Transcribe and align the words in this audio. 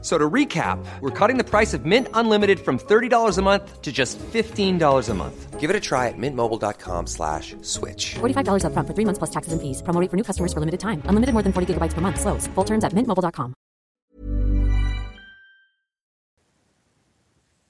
So 0.00 0.16
to 0.16 0.30
recap, 0.30 0.78
we're 1.00 1.10
cutting 1.10 1.38
the 1.38 1.44
price 1.44 1.74
of 1.74 1.84
Mint 1.84 2.06
Unlimited 2.14 2.60
from 2.60 2.78
$30 2.78 3.36
a 3.36 3.42
month 3.42 3.82
to 3.82 3.90
just 3.90 4.16
$15 4.18 5.08
a 5.08 5.14
month. 5.14 5.58
Give 5.58 5.70
it 5.70 5.74
a 5.74 5.80
try 5.80 6.06
at 6.06 6.14
mintmobile.com 6.16 7.08
slash 7.08 7.56
switch. 7.62 8.14
$45 8.20 8.62
upfront 8.62 8.86
for 8.86 8.94
three 8.94 9.04
months 9.04 9.18
plus 9.18 9.30
taxes 9.30 9.52
and 9.52 9.60
fees. 9.60 9.82
Promo 9.82 10.00
rate 10.00 10.08
for 10.08 10.16
new 10.16 10.22
customers 10.22 10.52
for 10.52 10.60
limited 10.60 10.78
time. 10.78 11.02
Unlimited 11.06 11.32
more 11.34 11.42
than 11.42 11.52
40 11.52 11.74
gigabytes 11.74 11.94
per 11.94 12.00
month. 12.00 12.20
Slows. 12.20 12.46
Full 12.54 12.64
terms 12.64 12.84
at 12.84 12.92
mintmobile.com. 12.94 13.54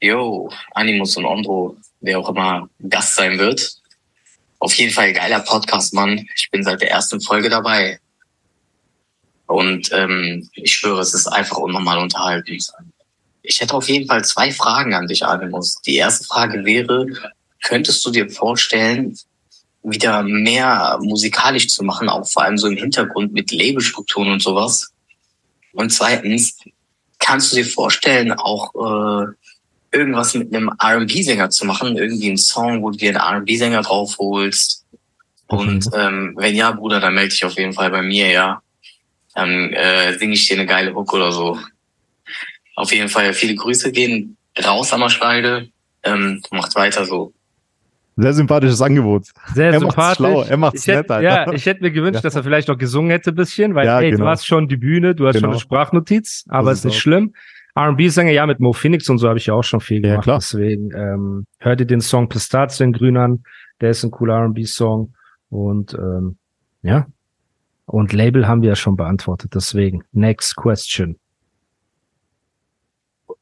Yo, 0.01 0.51
Animus 0.75 1.17
und 1.17 1.25
Ondro, 1.25 1.77
wer 2.01 2.19
auch 2.21 2.29
immer 2.29 2.69
Gast 2.89 3.17
sein 3.17 3.39
wird. 3.39 3.73
Auf 4.61 4.75
jeden 4.75 4.93
Fall 4.93 5.13
geiler 5.13 5.41
Podcast, 5.41 5.95
Mann. 5.95 6.29
Ich 6.37 6.51
bin 6.51 6.63
seit 6.63 6.83
der 6.83 6.91
ersten 6.91 7.21
Folge 7.21 7.49
dabei. 7.49 7.99
Und 9.49 9.89
ähm, 9.93 10.49
ich 10.53 10.73
schwöre, 10.73 11.01
es 11.01 11.15
ist 11.15 11.27
einfach 11.27 11.57
unnormal 11.57 11.99
unterhaltend. 11.99 12.71
Ich 13.43 13.61
hätte 13.61 13.75
auf 13.75 13.89
jeden 13.89 14.07
Fall 14.07 14.23
zwei 14.23 14.53
Fragen 14.53 14.93
an 14.93 15.09
dich, 15.09 15.25
Animus. 15.25 15.81
Die 15.87 15.97
erste 15.97 16.27
Frage 16.27 16.67
wäre, 16.67 17.07
könntest 17.63 18.05
du 18.05 18.11
dir 18.11 18.29
vorstellen, 18.29 19.19
wieder 19.83 20.23
mehr 20.23 20.99
musikalisch 21.01 21.69
zu 21.69 21.83
machen, 21.83 22.11
auch 22.11 22.29
vor 22.29 22.43
allem 22.43 22.59
so 22.59 22.67
im 22.67 22.77
Hintergrund 22.77 23.33
mit 23.33 23.51
Labelstrukturen 23.51 24.33
und 24.33 24.43
sowas? 24.43 24.93
Und 25.73 25.91
zweitens, 25.91 26.59
kannst 27.19 27.51
du 27.51 27.57
dir 27.57 27.65
vorstellen, 27.65 28.33
auch 28.33 28.75
äh, 28.75 29.97
irgendwas 29.97 30.35
mit 30.35 30.55
einem 30.55 30.71
R&B-Sänger 30.79 31.49
zu 31.49 31.65
machen? 31.65 31.97
Irgendwie 31.97 32.29
einen 32.29 32.37
Song, 32.37 32.83
wo 32.83 32.91
du 32.91 32.99
dir 32.99 33.19
einen 33.19 33.37
R&B-Sänger 33.37 33.81
draufholst? 33.81 34.85
Und 35.47 35.89
ähm, 35.95 36.35
wenn 36.37 36.55
ja, 36.55 36.71
Bruder, 36.73 37.01
dann 37.01 37.15
melde 37.15 37.31
dich 37.31 37.47
auf 37.47 37.57
jeden 37.57 37.73
Fall 37.73 37.91
bei 37.91 38.03
mir, 38.03 38.31
ja 38.31 38.61
dann 39.39 39.73
äh, 39.73 40.19
singe 40.19 40.35
ich 40.35 40.49
dir 40.49 40.57
eine 40.57 40.67
geile 40.67 40.93
Hook 40.95 41.13
oder 41.15 41.31
so. 41.31 41.57
Auf 42.75 42.93
jeden 42.93 43.09
Fall 43.09 43.33
viele 43.33 43.55
Grüße 43.55 43.93
gehen 43.93 44.37
raus 44.65 44.93
am 44.93 45.09
Schweide. 45.09 45.69
Ähm, 46.03 46.43
macht 46.51 46.75
weiter 46.75 47.05
so. 47.05 47.33
Sehr 48.17 48.33
sympathisches 48.33 48.83
Angebot. 48.83 49.27
Sehr 49.55 49.73
er 49.73 49.79
sympathisch. 49.79 49.97
Macht's 49.97 50.17
schlau. 50.17 50.43
Er 50.43 50.57
macht's 50.57 50.89
ich 50.89 50.93
hätte, 50.93 51.13
nett. 51.15 51.23
Ja, 51.23 51.53
ich 51.53 51.67
hätte 51.67 51.83
mir 51.83 51.93
gewünscht, 51.93 52.17
Ja. 52.17 52.23
dass 52.23 52.35
er 52.35 52.43
vielleicht 52.43 52.67
noch 52.67 52.77
gesungen 52.79 53.11
hätte 53.13 53.31
ein 53.31 53.37
bisschen, 53.37 53.77
weil 53.77 53.87
Ja, 53.87 54.01
ey, 54.01 54.11
genau. 54.11 54.25
du 54.25 54.31
hast 54.31 54.45
schon 54.45 54.67
die 54.67 54.77
Bühne, 54.77 55.15
du 55.15 55.27
hast 55.29 55.35
schon 55.35 55.43
Genau. 55.43 55.53
eine 55.53 55.61
Sprachnotiz, 55.61 56.45
aber 56.49 56.71
Das 56.71 56.81
ist 56.81 56.85
ist 56.85 56.91
nicht 56.93 57.01
schlimm. 57.01 57.35
R&B-Sänger, 57.77 58.33
ja, 58.33 58.45
mit 58.47 58.59
Mo 58.59 58.73
Phoenix 58.73 59.09
und 59.09 59.19
so 59.19 59.29
habe 59.29 59.39
ich 59.39 59.47
ja 59.47 59.55
auch 59.55 59.63
schon 59.63 59.81
viel 59.81 60.03
Ja, 60.05 60.11
gemacht. 60.15 60.25
klar. 60.25 60.39
Deswegen 60.39 60.91
ähm, 60.97 61.47
hör 61.61 61.77
dir 61.77 61.87
den 61.87 62.01
Song 62.01 62.29
Pistaziengrün 62.29 63.17
an, 63.17 63.45
der 63.81 63.91
ist 63.91 64.03
ein 64.03 64.11
cooler 64.11 64.35
R&B-Song 64.39 65.15
und 65.51 65.95
ähm, 65.95 66.39
ja. 66.83 67.07
Und 67.89 68.13
Label 68.13 68.47
haben 68.47 68.61
wir 68.61 68.69
ja 68.69 68.77
schon 68.77 68.97
beantwortet, 68.97 69.53
deswegen 69.55 70.05
next 70.13 70.57
question. 70.57 71.19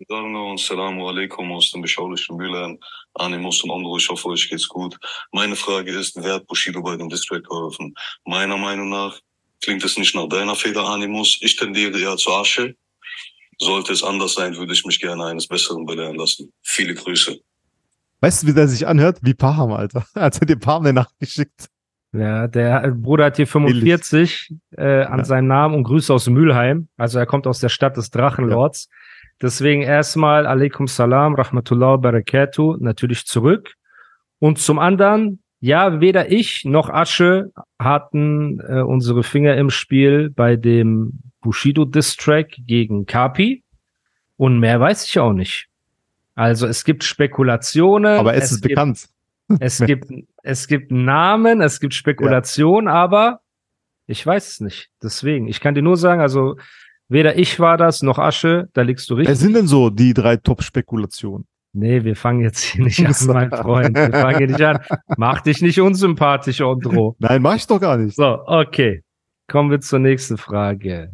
Und 0.09 0.61
Salamu 0.61 1.09
alaikum 1.09 1.51
aus 1.51 1.73
dem 1.73 1.83
beschaulichen 1.83 2.37
Bülent. 2.37 2.85
Animus 3.15 3.65
und 3.65 3.73
Andro, 3.73 3.97
ich 3.97 4.09
hoffe, 4.09 4.29
euch 4.29 4.49
geht's 4.49 4.69
gut. 4.69 4.97
Meine 5.33 5.57
Frage 5.57 5.91
ist, 5.91 6.15
wer 6.23 6.35
hat 6.35 6.47
Bushido 6.47 6.81
bei 6.81 6.97
dem 6.97 7.09
Distrack 7.09 7.45
geholfen? 7.45 7.93
Meiner 8.25 8.57
Meinung 8.57 8.89
nach 8.89 9.19
klingt 9.63 9.85
es 9.85 9.99
nicht 9.99 10.15
nach 10.15 10.29
deiner 10.29 10.55
Feder, 10.55 10.87
Animus. 10.87 11.39
Ich 11.41 11.57
tendiere 11.57 11.99
eher 11.99 12.17
zu 12.17 12.31
Asche. 12.31 12.77
Sollte 13.59 13.93
es 13.93 14.05
anders 14.05 14.35
sein, 14.35 14.55
würde 14.57 14.75
ich 14.75 14.85
mich 14.85 15.01
gerne 15.01 15.25
eines 15.25 15.49
Besseren 15.49 15.87
belehren 15.87 16.17
lassen. 16.17 16.53
Viele 16.63 16.95
Grüße. 16.95 17.41
Weißt 18.21 18.43
du, 18.43 18.47
wie 18.47 18.55
der 18.55 18.69
sich 18.69 18.87
anhört? 18.87 19.19
Wie 19.23 19.35
Paham, 19.35 19.73
Alter. 19.73 20.07
Als 20.15 20.39
er 20.39 20.47
dir 20.47 20.57
Paham 20.57 20.85
eine 20.85 20.93
Nachricht 20.93 21.19
geschickt. 21.19 21.69
Ja, 22.17 22.47
der 22.49 22.93
Bruder 22.93 23.27
hat 23.27 23.37
hier 23.37 23.47
45 23.47 24.55
äh, 24.77 25.03
an 25.03 25.19
Ja. 25.19 25.25
seinem 25.25 25.49
Namen 25.49 25.75
und 25.75 25.85
Grüße 25.85 26.13
aus 26.15 26.29
Mülheim. 26.29 26.89
Also 26.97 27.19
er 27.19 27.27
kommt 27.27 27.47
aus 27.47 27.61
der 27.61 27.69
Stadt 27.69 27.97
des 27.97 28.11
Drachenlords. 28.11 28.89
Deswegen 29.43 29.83
erstmal 29.83 30.47
Alaikum 30.47 30.87
Salam, 30.87 31.35
Rahmatullah 31.35 31.97
Barakatuh, 31.97 32.77
natürlich 32.79 33.27
zurück. 33.27 33.75
Und 34.39 34.59
zum 34.59 34.79
anderen, 34.79 35.43
ja, 35.61 36.01
weder 36.01 36.31
ich 36.31 36.65
noch 36.65 36.89
Asche 36.89 37.51
hatten 37.79 38.61
äh, 38.61 38.81
unsere 38.81 39.23
Finger 39.23 39.57
im 39.57 39.69
Spiel 39.71 40.31
bei 40.31 40.57
dem 40.57 41.21
Bushido 41.41 41.85
Diss-Track 41.85 42.57
gegen 42.67 43.05
Kapi. 43.07 43.63
Und 44.37 44.59
mehr 44.59 44.81
weiß 44.81 45.07
ich 45.07 45.19
auch 45.19 45.33
nicht. 45.33 45.69
Also 46.35 46.67
es 46.67 46.85
gibt 46.85 47.05
Spekulationen. 47.05 48.19
Aber 48.19 48.35
es, 48.35 48.53
ist 48.53 48.63
gibt, 48.63 48.75
bekannt. 48.75 49.09
Es 49.61 49.79
gibt, 49.81 50.11
es 50.43 50.67
gibt 50.69 50.91
Namen, 50.91 51.61
es 51.61 51.81
gibt 51.81 51.95
Spekulationen, 51.95 52.89
aber 52.89 53.41
ich 54.07 54.25
weiß 54.27 54.49
es 54.49 54.61
nicht. 54.61 54.89
Deswegen, 55.03 55.49
ich 55.49 55.61
kann 55.61 55.75
dir 55.75 55.83
nur 55.83 55.97
sagen, 55.97 56.21
also 56.21 56.57
weder 57.09 57.39
ich 57.39 57.59
war 57.61 57.77
das 57.77 58.03
noch 58.03 58.19
Asche, 58.19 58.69
da 58.73 58.83
liegst 58.83 59.09
du 59.11 59.15
Wer 59.17 59.21
richtig. 59.23 59.39
sind 59.39 59.55
denn 59.55 59.67
so 59.67 59.91
die 59.91 60.15
drei 60.15 60.37
Top-Spekulationen? 60.37 61.47
Nee, 61.73 62.05
wir 62.05 62.17
fangen 62.17 62.41
jetzt 62.41 62.61
hier 62.61 62.85
nicht 62.85 63.05
an, 63.07 63.15
mein 63.27 63.51
Freund. 63.51 63.95
Wir 63.97 64.11
fangen 64.11 64.39
hier 64.39 64.47
nicht 64.47 64.63
an. 64.63 64.79
Mach 65.19 65.43
dich 65.43 65.61
nicht 65.61 65.79
unsympathisch, 65.81 66.61
Ondro. 66.63 67.17
Nein, 67.19 67.43
mach 67.43 67.57
ich 67.57 67.67
doch 67.67 67.81
gar 67.81 67.99
nicht. 67.99 68.17
So, 68.17 68.41
okay. 68.47 69.03
Kommen 69.49 69.71
wir 69.71 69.81
zur 69.81 69.99
nächsten 69.99 70.39
Frage. 70.39 71.11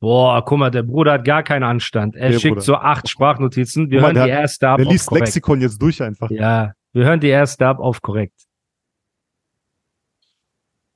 Boah, 0.00 0.44
guck 0.44 0.58
mal, 0.58 0.70
der 0.70 0.82
Bruder 0.82 1.12
hat 1.12 1.24
gar 1.24 1.42
keinen 1.42 1.62
Anstand. 1.62 2.16
Er 2.16 2.30
Der 2.30 2.38
schickt 2.38 2.54
Bruder. 2.56 2.60
so 2.64 2.74
acht 2.74 3.08
Sprachnotizen. 3.08 3.88
Wir 3.90 4.00
Guck 4.00 4.02
mal, 4.02 4.06
hören 4.08 4.14
der 4.16 4.26
die 4.26 4.32
hat- 4.32 4.40
erste 4.40 4.68
ab 4.68 4.76
Der 4.78 4.86
auf 4.86 4.92
liest 4.92 5.06
korrekt. 5.06 5.26
Lexikon 5.26 5.60
jetzt 5.62 5.80
durch 5.80 6.02
einfach. 6.02 6.30
Ja, 6.30 6.72
wir 6.96 7.04
hören 7.04 7.20
die 7.20 7.28
erste 7.28 7.66
ab 7.66 7.78
auf 7.78 8.00
korrekt. 8.00 8.40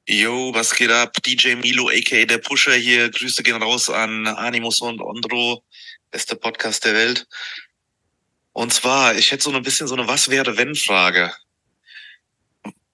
Yo, 0.08 0.52
was 0.54 0.74
geht 0.74 0.90
ab? 0.90 1.12
DJ 1.22 1.56
Milo, 1.56 1.90
aka 1.90 2.24
der 2.24 2.38
Pusher 2.38 2.72
hier. 2.72 3.10
Grüße 3.10 3.42
gehen 3.42 3.62
raus 3.62 3.90
an 3.90 4.26
Animus 4.26 4.80
und 4.80 5.02
Ondro. 5.02 5.62
Beste 6.10 6.36
Podcast 6.36 6.86
der 6.86 6.94
Welt. 6.94 7.28
Und 8.52 8.72
zwar, 8.72 9.14
ich 9.14 9.30
hätte 9.30 9.44
so 9.44 9.52
ein 9.52 9.62
bisschen 9.62 9.88
so 9.88 9.94
eine 9.94 10.08
Was 10.08 10.30
wäre 10.30 10.56
wenn 10.56 10.74
Frage. 10.74 11.34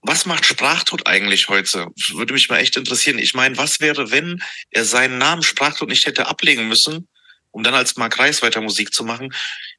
Was 0.02 0.26
macht 0.26 0.44
Sprachtod 0.44 1.06
eigentlich 1.06 1.48
heute? 1.48 1.86
Würde 2.12 2.34
mich 2.34 2.48
mal 2.48 2.58
echt 2.58 2.76
interessieren. 2.76 3.18
Ich 3.18 3.34
meine, 3.34 3.56
was 3.56 3.78
wäre, 3.78 4.10
wenn 4.10 4.42
er 4.70 4.84
seinen 4.84 5.18
Namen 5.18 5.44
Sprachtod 5.44 5.88
nicht 5.88 6.06
hätte 6.06 6.26
ablegen 6.26 6.66
müssen, 6.66 7.06
um 7.52 7.62
dann 7.62 7.74
als 7.74 7.96
Mark 7.96 8.18
Reis 8.18 8.42
weiter 8.42 8.60
Musik 8.60 8.92
zu 8.92 9.04
machen? 9.04 9.32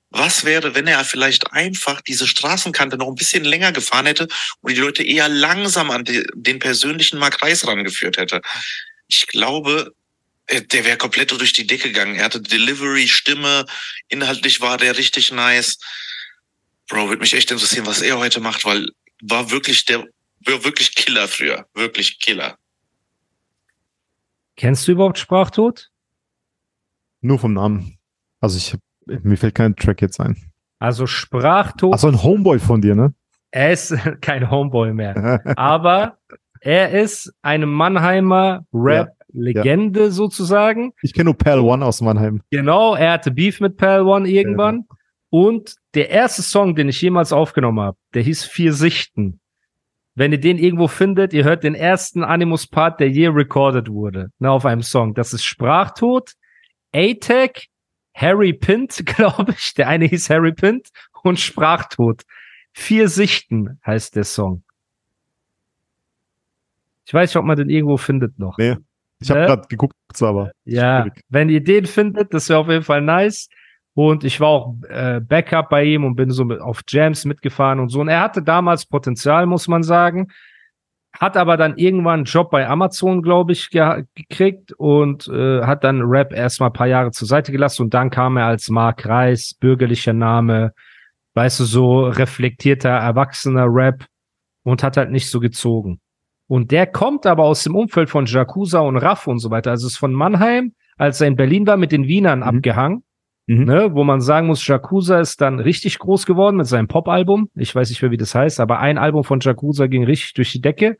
Was 0.09 0.45
wäre, 0.45 0.73
wenn 0.73 0.87
er 0.87 1.03
vielleicht 1.03 1.51
einfach 1.51 2.01
diese 2.01 2.27
Straßenkante 2.27 2.97
noch 2.97 3.07
ein 3.07 3.15
bisschen 3.15 3.43
länger 3.43 3.73
gefahren 3.73 4.05
hätte 4.05 4.27
und 4.61 4.71
die 4.71 4.79
Leute 4.79 5.03
eher 5.03 5.27
langsam 5.27 5.91
an 5.91 6.05
den 6.05 6.59
persönlichen 6.59 7.19
Mark 7.19 7.41
Reis 7.41 7.67
rangeführt 7.67 8.17
hätte? 8.17 8.41
Ich 9.07 9.27
glaube, 9.27 9.93
äh, 10.47 10.61
der 10.61 10.85
wäre 10.85 10.97
komplett 10.97 11.31
durch 11.31 11.53
die 11.53 11.67
Decke 11.67 11.89
gegangen. 11.89 12.15
Er 12.15 12.25
hatte 12.25 12.41
Delivery, 12.41 13.07
Stimme, 13.07 13.65
inhaltlich 14.07 14.61
war 14.61 14.77
der 14.77 14.97
richtig 14.97 15.31
nice. 15.31 15.77
Bro, 16.87 17.09
würde 17.09 17.21
mich 17.21 17.33
echt 17.33 17.51
interessieren, 17.51 17.85
was 17.85 18.01
er 18.01 18.17
heute 18.17 18.39
macht, 18.39 18.63
weil 18.63 18.89
war 19.21 19.51
wirklich 19.51 19.83
der, 19.85 20.07
war 20.45 20.63
wirklich 20.63 20.95
Killer 20.95 21.27
früher. 21.27 21.67
Wirklich 21.73 22.19
Killer. 22.19 22.57
Kennst 24.55 24.87
du 24.87 24.93
überhaupt 24.93 25.19
Sprachtod? 25.19 25.89
Nur 27.21 27.39
vom 27.39 27.53
Namen. 27.53 27.99
Also 28.39 28.57
ich, 28.57 28.73
mir 29.23 29.37
fällt 29.37 29.55
kein 29.55 29.75
Track 29.75 30.01
jetzt 30.01 30.19
ein. 30.19 30.35
Also 30.79 31.07
Sprachtod, 31.07 31.93
Ach 31.93 31.99
so, 31.99 32.07
ein 32.07 32.21
Homeboy 32.21 32.59
von 32.59 32.81
dir, 32.81 32.95
ne? 32.95 33.13
er 33.51 33.71
ist 33.71 33.95
kein 34.21 34.49
Homeboy 34.49 34.93
mehr. 34.93 35.41
Aber 35.57 36.17
er 36.61 36.91
ist 36.91 37.33
eine 37.41 37.65
Mannheimer 37.65 38.65
Rap-Legende 38.73 40.11
sozusagen. 40.11 40.93
Ich 41.01 41.13
kenne 41.13 41.25
nur 41.25 41.37
Pal 41.37 41.59
One 41.59 41.85
aus 41.85 42.01
Mannheim. 42.01 42.41
Genau, 42.51 42.95
er 42.95 43.13
hatte 43.13 43.31
Beef 43.31 43.59
mit 43.59 43.77
Pal 43.77 44.01
One 44.01 44.27
irgendwann. 44.29 44.85
Und 45.29 45.75
der 45.93 46.09
erste 46.09 46.41
Song, 46.41 46.75
den 46.75 46.89
ich 46.89 47.01
jemals 47.01 47.33
aufgenommen 47.33 47.79
habe, 47.79 47.97
der 48.13 48.21
hieß 48.21 48.45
Vier 48.45 48.73
Sichten. 48.73 49.39
Wenn 50.15 50.31
ihr 50.31 50.39
den 50.39 50.57
irgendwo 50.57 50.87
findet, 50.87 51.33
ihr 51.33 51.43
hört 51.43 51.63
den 51.63 51.75
ersten 51.75 52.23
Animus-Part, 52.23 52.99
der 52.99 53.09
je 53.09 53.27
recorded 53.27 53.89
wurde, 53.89 54.31
ne, 54.39 54.49
auf 54.49 54.65
einem 54.65 54.81
Song. 54.81 55.13
Das 55.13 55.33
ist 55.33 55.43
Sprachtod, 55.43 56.31
A-Tech, 56.91 57.67
Harry 58.17 58.51
Pint, 58.53 59.03
glaube 59.05 59.53
ich. 59.57 59.73
Der 59.75 59.87
eine 59.87 60.05
hieß 60.05 60.29
Harry 60.29 60.51
Pint 60.53 60.89
und 61.23 61.39
Sprachtod. 61.39 62.23
Vier 62.73 63.09
Sichten 63.09 63.79
heißt 63.85 64.15
der 64.15 64.23
Song. 64.23 64.63
Ich 67.05 67.13
weiß 67.13 67.29
nicht, 67.29 67.37
ob 67.37 67.45
man 67.45 67.57
den 67.57 67.69
irgendwo 67.69 67.97
findet 67.97 68.37
noch. 68.39 68.57
Nee. 68.57 68.75
Ich 69.19 69.29
habe 69.31 69.41
Ne? 69.41 69.45
gerade 69.47 69.67
geguckt, 69.67 69.95
aber. 70.21 70.51
Ja, 70.65 71.01
Schwierig. 71.03 71.23
wenn 71.29 71.49
ihr 71.49 71.63
den 71.63 71.85
findet, 71.85 72.33
das 72.33 72.49
wäre 72.49 72.59
auf 72.59 72.67
jeden 72.69 72.83
Fall 72.83 73.01
nice. 73.01 73.49
Und 73.93 74.23
ich 74.23 74.39
war 74.39 74.49
auch 74.49 74.75
äh, 74.89 75.19
Backup 75.21 75.69
bei 75.69 75.83
ihm 75.85 76.03
und 76.05 76.15
bin 76.15 76.29
so 76.29 76.45
mit, 76.45 76.59
auf 76.61 76.81
Jams 76.87 77.25
mitgefahren 77.25 77.79
und 77.79 77.89
so. 77.89 77.99
Und 78.01 78.09
er 78.09 78.21
hatte 78.21 78.43
damals 78.43 78.85
Potenzial, 78.85 79.47
muss 79.47 79.67
man 79.67 79.81
sagen. 79.81 80.27
Hat 81.19 81.35
aber 81.35 81.57
dann 81.57 81.77
irgendwann 81.77 82.19
einen 82.19 82.23
Job 82.25 82.51
bei 82.51 82.67
Amazon, 82.67 83.21
glaube 83.21 83.51
ich, 83.51 83.69
ge 83.69 84.03
gekriegt 84.15 84.73
und 84.73 85.27
äh, 85.27 85.63
hat 85.63 85.83
dann 85.83 86.01
Rap 86.01 86.31
erstmal 86.31 86.69
ein 86.69 86.73
paar 86.73 86.87
Jahre 86.87 87.11
zur 87.11 87.27
Seite 87.27 87.51
gelassen 87.51 87.83
und 87.83 87.93
dann 87.93 88.09
kam 88.09 88.37
er 88.37 88.45
als 88.45 88.69
Mark 88.69 89.05
Reis, 89.07 89.55
bürgerlicher 89.59 90.13
Name, 90.13 90.73
weißt 91.33 91.59
du, 91.59 91.63
so 91.65 92.01
reflektierter, 92.01 92.89
erwachsener 92.89 93.65
Rap 93.67 94.05
und 94.63 94.83
hat 94.83 94.97
halt 94.97 95.11
nicht 95.11 95.29
so 95.29 95.39
gezogen. 95.39 95.99
Und 96.47 96.71
der 96.71 96.87
kommt 96.87 97.25
aber 97.25 97.43
aus 97.43 97.63
dem 97.63 97.75
Umfeld 97.75 98.09
von 98.09 98.25
Jakuza 98.25 98.79
und 98.79 98.97
Raff 98.97 99.27
und 99.27 99.39
so 99.39 99.51
weiter. 99.51 99.71
Also 99.71 99.87
ist 99.87 99.97
von 99.97 100.13
Mannheim, 100.13 100.73
als 100.97 101.19
er 101.19 101.27
in 101.27 101.35
Berlin 101.35 101.67
war, 101.67 101.77
mit 101.77 101.91
den 101.91 102.07
Wienern 102.07 102.39
mhm. 102.39 102.45
abgehangen. 102.45 103.03
Mhm. 103.47 103.63
Ne, 103.63 103.89
wo 103.93 104.03
man 104.03 104.19
sagen 104.19 104.47
muss, 104.47 104.67
Jakuza 104.67 105.19
ist 105.19 105.39
dann 105.39 105.59
richtig 105.59 105.99
groß 105.99 106.25
geworden 106.25 106.57
mit 106.57 106.67
seinem 106.67 106.89
Pop-Album. 106.89 107.49
Ich 107.55 107.73
weiß 107.73 107.89
nicht 107.89 108.01
mehr, 108.01 108.11
wie 108.11 108.17
das 108.17 108.35
heißt, 108.35 108.59
aber 108.59 108.79
ein 108.79 108.97
Album 108.97 109.23
von 109.23 109.39
Jakuza 109.39 109.87
ging 109.87 110.03
richtig 110.03 110.33
durch 110.33 110.51
die 110.51 110.59
Decke. 110.59 110.97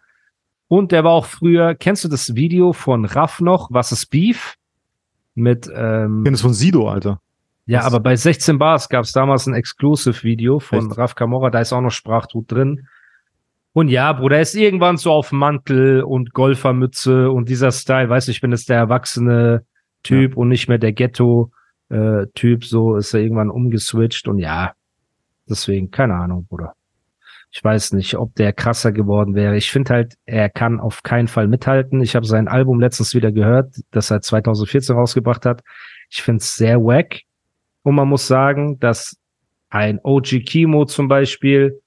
Und 0.70 0.94
der 0.94 1.04
war 1.04 1.12
auch 1.12 1.26
früher, 1.26 1.76
kennst 1.76 2.06
du 2.06 2.08
das 2.08 2.36
Video 2.36 2.72
von 2.72 3.06
Raff 3.06 3.42
noch? 3.42 3.68
Was 3.72 3.92
ist 3.92 4.08
Beef? 4.08 4.56
Mit, 5.36 5.70
ähm, 5.74 6.20
Ich 6.20 6.24
kenn 6.24 6.34
das 6.34 6.42
von 6.42 6.54
Sido, 6.54 6.90
Alter. 6.90 7.22
Ja, 7.66 7.82
aber 7.82 8.00
bei 8.00 8.16
16 8.16 8.58
Bars 8.58 8.88
gab 8.88 9.04
es 9.04 9.12
damals 9.12 9.46
ein 9.46 9.54
Exclusive-Video 9.54 10.60
von 10.60 10.88
Echt? 10.88 10.98
Raf 10.98 11.16
Kamora, 11.16 11.50
da 11.50 11.60
ist 11.60 11.74
auch 11.74 11.82
noch 11.82 11.92
Sprachtut 11.92 12.50
drin. 12.50 12.88
Und 13.74 13.90
ja, 13.90 14.14
Bruder, 14.14 14.38
er 14.38 14.42
ist 14.42 14.56
irgendwann 14.56 14.96
so 14.96 15.12
auf 15.12 15.34
Mantel 15.34 16.02
und 16.02 16.34
Golfermütze 16.34 17.30
und 17.30 17.50
dieser 17.50 17.72
Style, 17.72 18.10
weißt 18.10 18.28
du, 18.28 18.32
ich 18.32 18.42
bin 18.42 18.52
jetzt 18.52 18.70
der 18.70 18.78
erwachsene 18.78 19.66
Typ 20.02 20.32
ja. 20.32 20.38
und 20.38 20.48
nicht 20.48 20.70
mehr 20.70 20.78
der 20.78 20.94
Ghetto-Typ, 21.90 22.66
so 22.66 22.96
ist 22.96 23.14
er 23.14 23.22
irgendwann 23.22 23.50
umgeswitcht 23.50 24.28
und 24.28 24.40
ja, 24.40 24.74
deswegen, 25.50 25.92
keine 25.92 26.16
Ahnung, 26.16 26.46
Bruder. 26.46 26.74
Ich 27.50 27.64
weiß 27.64 27.94
nicht, 27.94 28.16
ob 28.16 28.36
der 28.36 28.52
krasser 28.52 28.92
geworden 28.92 29.34
wäre. 29.34 29.56
Ich 29.56 29.72
finde 29.72 29.94
halt, 29.94 30.16
er 30.26 30.50
kann 30.50 30.80
auf 30.80 31.02
keinen 31.02 31.28
Fall 31.28 31.48
mithalten. 31.48 32.02
Ich 32.02 32.16
habe 32.16 32.26
sein 32.26 32.48
Album 32.48 32.80
letztens 32.80 33.16
wieder 33.16 33.32
gehört, 33.32 33.74
das 33.92 34.12
er 34.12 34.22
2014 34.22 34.96
rausgebracht 34.96 35.46
hat. 35.46 35.64
Ich 36.10 36.22
finde 36.22 36.42
es 36.42 36.56
sehr 36.56 36.80
wack. 36.80 37.22
Und 37.84 37.96
man 37.96 38.10
muss 38.10 38.28
sagen, 38.28 38.80
dass 38.80 39.18
ein 39.70 40.00
OG 40.04 40.44
Kimo 40.46 40.86
zum 40.86 41.08
Beispiel 41.08 41.82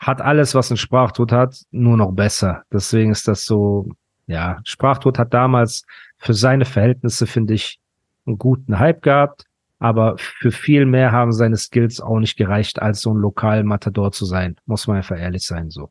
hat 0.00 0.20
alles, 0.20 0.54
was 0.54 0.70
ein 0.70 0.76
Sprachtod 0.76 1.32
hat, 1.32 1.56
nur 1.70 1.96
noch 1.96 2.12
besser. 2.12 2.62
Deswegen 2.72 3.12
ist 3.12 3.28
das 3.28 3.44
so, 3.44 3.88
ja, 4.26 4.58
Sprachtod 4.64 5.18
hat 5.18 5.32
damals 5.32 5.84
für 6.18 6.34
seine 6.34 6.64
Verhältnisse, 6.64 7.26
finde 7.26 7.54
ich, 7.54 7.80
einen 8.28 8.38
guten 8.38 8.78
Hype 8.78 9.02
gehabt, 9.02 9.44
aber 9.78 10.16
für 10.18 10.50
viel 10.50 10.86
mehr 10.86 11.12
haben 11.12 11.32
seine 11.32 11.56
Skills 11.56 12.00
auch 12.00 12.18
nicht 12.18 12.36
gereicht, 12.36 12.80
als 12.80 13.00
so 13.00 13.12
ein 13.12 13.18
lokal 13.18 13.64
Matador 13.64 14.12
zu 14.12 14.24
sein. 14.24 14.56
Muss 14.66 14.86
man 14.86 14.98
einfach 14.98 15.18
ehrlich 15.18 15.44
sein, 15.44 15.70
so. 15.70 15.90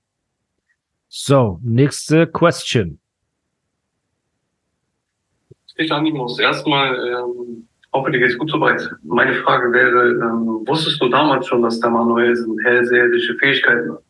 So, 1.10 1.60
nächste 1.64 2.28
Question. 2.28 3.00
Ich, 5.78 5.92
Animus, 5.92 6.40
erstmal, 6.40 6.96
ähm, 6.96 7.68
hoffe, 7.94 8.12
dir 8.12 8.20
geht's 8.20 8.38
gut 8.38 8.50
soweit. 8.50 8.90
Meine 9.04 9.36
Frage 9.36 9.72
wäre, 9.72 10.10
ähm, 10.10 10.68
wusstest 10.68 11.02
du 11.02 11.08
damals 11.08 11.48
schon, 11.48 11.62
dass 11.62 11.80
der 11.80 11.92
Manuel 11.92 12.36
hellseherische 12.64 13.36
Fähigkeiten 13.36 13.94
hat? 13.94 14.02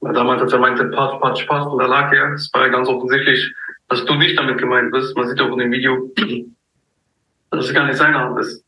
Weil 0.00 0.12
damals, 0.12 0.42
als 0.42 0.52
er 0.52 0.58
meinte, 0.58 0.84
Patsch, 0.84 1.18
Patsch, 1.20 1.46
Patsch, 1.48 1.66
und 1.66 1.78
da 1.78 1.86
lag 1.86 2.12
er, 2.12 2.34
es 2.34 2.52
war 2.52 2.66
ja 2.66 2.68
ganz 2.68 2.88
offensichtlich, 2.88 3.52
dass 3.88 4.04
du 4.04 4.14
nicht 4.14 4.38
damit 4.38 4.58
gemeint 4.58 4.92
bist. 4.92 5.16
Man 5.16 5.26
sieht 5.26 5.40
auch 5.40 5.52
in 5.52 5.58
dem 5.58 5.72
Video, 5.72 6.12
dass 7.56 7.66
es 7.66 7.74
gar 7.74 7.86
nicht 7.86 7.96
seine 7.96 8.18
Hand 8.18 8.38
ist. 8.38 8.64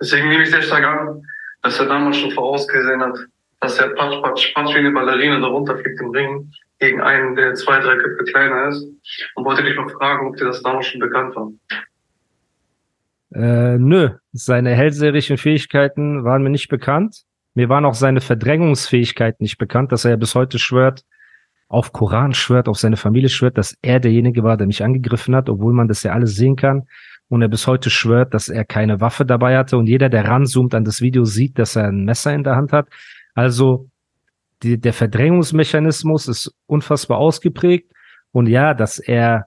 Deswegen 0.00 0.28
nehme 0.28 0.42
ich 0.42 0.50
sehr 0.50 0.62
stark 0.62 0.84
an, 0.84 1.22
dass 1.62 1.78
er 1.78 1.86
damals 1.86 2.16
schon 2.16 2.30
vorausgesehen 2.30 3.00
hat, 3.00 3.18
dass 3.60 3.78
er 3.78 3.88
Patsch, 3.90 4.22
Patsch, 4.22 4.54
Patsch 4.54 4.74
wie 4.74 4.78
eine 4.78 4.92
Ballerine 4.92 5.40
darunter 5.40 5.76
fliegt 5.76 6.00
im 6.00 6.10
Ring 6.10 6.50
gegen 6.78 7.00
einen, 7.00 7.36
der 7.36 7.54
zwei, 7.54 7.78
drei 7.80 7.96
Köpfe 7.96 8.24
kleiner 8.24 8.68
ist. 8.68 8.86
Und 9.34 9.44
wollte 9.44 9.62
dich 9.62 9.76
mal 9.76 9.88
fragen, 9.88 10.28
ob 10.28 10.36
dir 10.36 10.46
das 10.46 10.62
damals 10.62 10.86
schon 10.86 11.00
bekannt 11.00 11.36
war. 11.36 11.50
Äh, 13.32 13.78
nö, 13.78 14.10
seine 14.32 14.70
hellseherischen 14.70 15.36
Fähigkeiten 15.36 16.24
waren 16.24 16.42
mir 16.42 16.50
nicht 16.50 16.68
bekannt. 16.68 17.22
Mir 17.54 17.68
waren 17.68 17.84
auch 17.84 17.94
seine 17.94 18.20
Verdrängungsfähigkeiten 18.20 19.44
nicht 19.44 19.58
bekannt, 19.58 19.92
dass 19.92 20.04
er 20.04 20.12
ja 20.12 20.16
bis 20.16 20.34
heute 20.34 20.58
schwört, 20.58 21.04
auf 21.68 21.92
Koran 21.92 22.34
schwört, 22.34 22.68
auf 22.68 22.78
seine 22.78 22.96
Familie 22.96 23.28
schwört, 23.28 23.58
dass 23.58 23.76
er 23.82 24.00
derjenige 24.00 24.42
war, 24.42 24.56
der 24.56 24.66
mich 24.66 24.82
angegriffen 24.82 25.36
hat, 25.36 25.48
obwohl 25.48 25.72
man 25.72 25.86
das 25.86 26.02
ja 26.02 26.12
alles 26.12 26.34
sehen 26.34 26.56
kann. 26.56 26.88
Und 27.30 27.42
er 27.42 27.48
bis 27.48 27.66
heute 27.66 27.88
schwört, 27.88 28.34
dass 28.34 28.48
er 28.48 28.66
keine 28.66 29.00
Waffe 29.00 29.24
dabei 29.24 29.56
hatte. 29.56 29.78
Und 29.78 29.86
jeder, 29.86 30.08
der 30.08 30.26
ranzoomt 30.26 30.74
an 30.74 30.84
das 30.84 31.00
Video, 31.00 31.24
sieht, 31.24 31.58
dass 31.58 31.76
er 31.76 31.86
ein 31.86 32.04
Messer 32.04 32.34
in 32.34 32.44
der 32.44 32.56
Hand 32.56 32.72
hat. 32.72 32.88
Also 33.34 33.88
die, 34.62 34.78
der 34.78 34.92
Verdrängungsmechanismus 34.92 36.28
ist 36.28 36.52
unfassbar 36.66 37.18
ausgeprägt. 37.18 37.92
Und 38.32 38.48
ja, 38.48 38.74
dass 38.74 38.98
er 38.98 39.46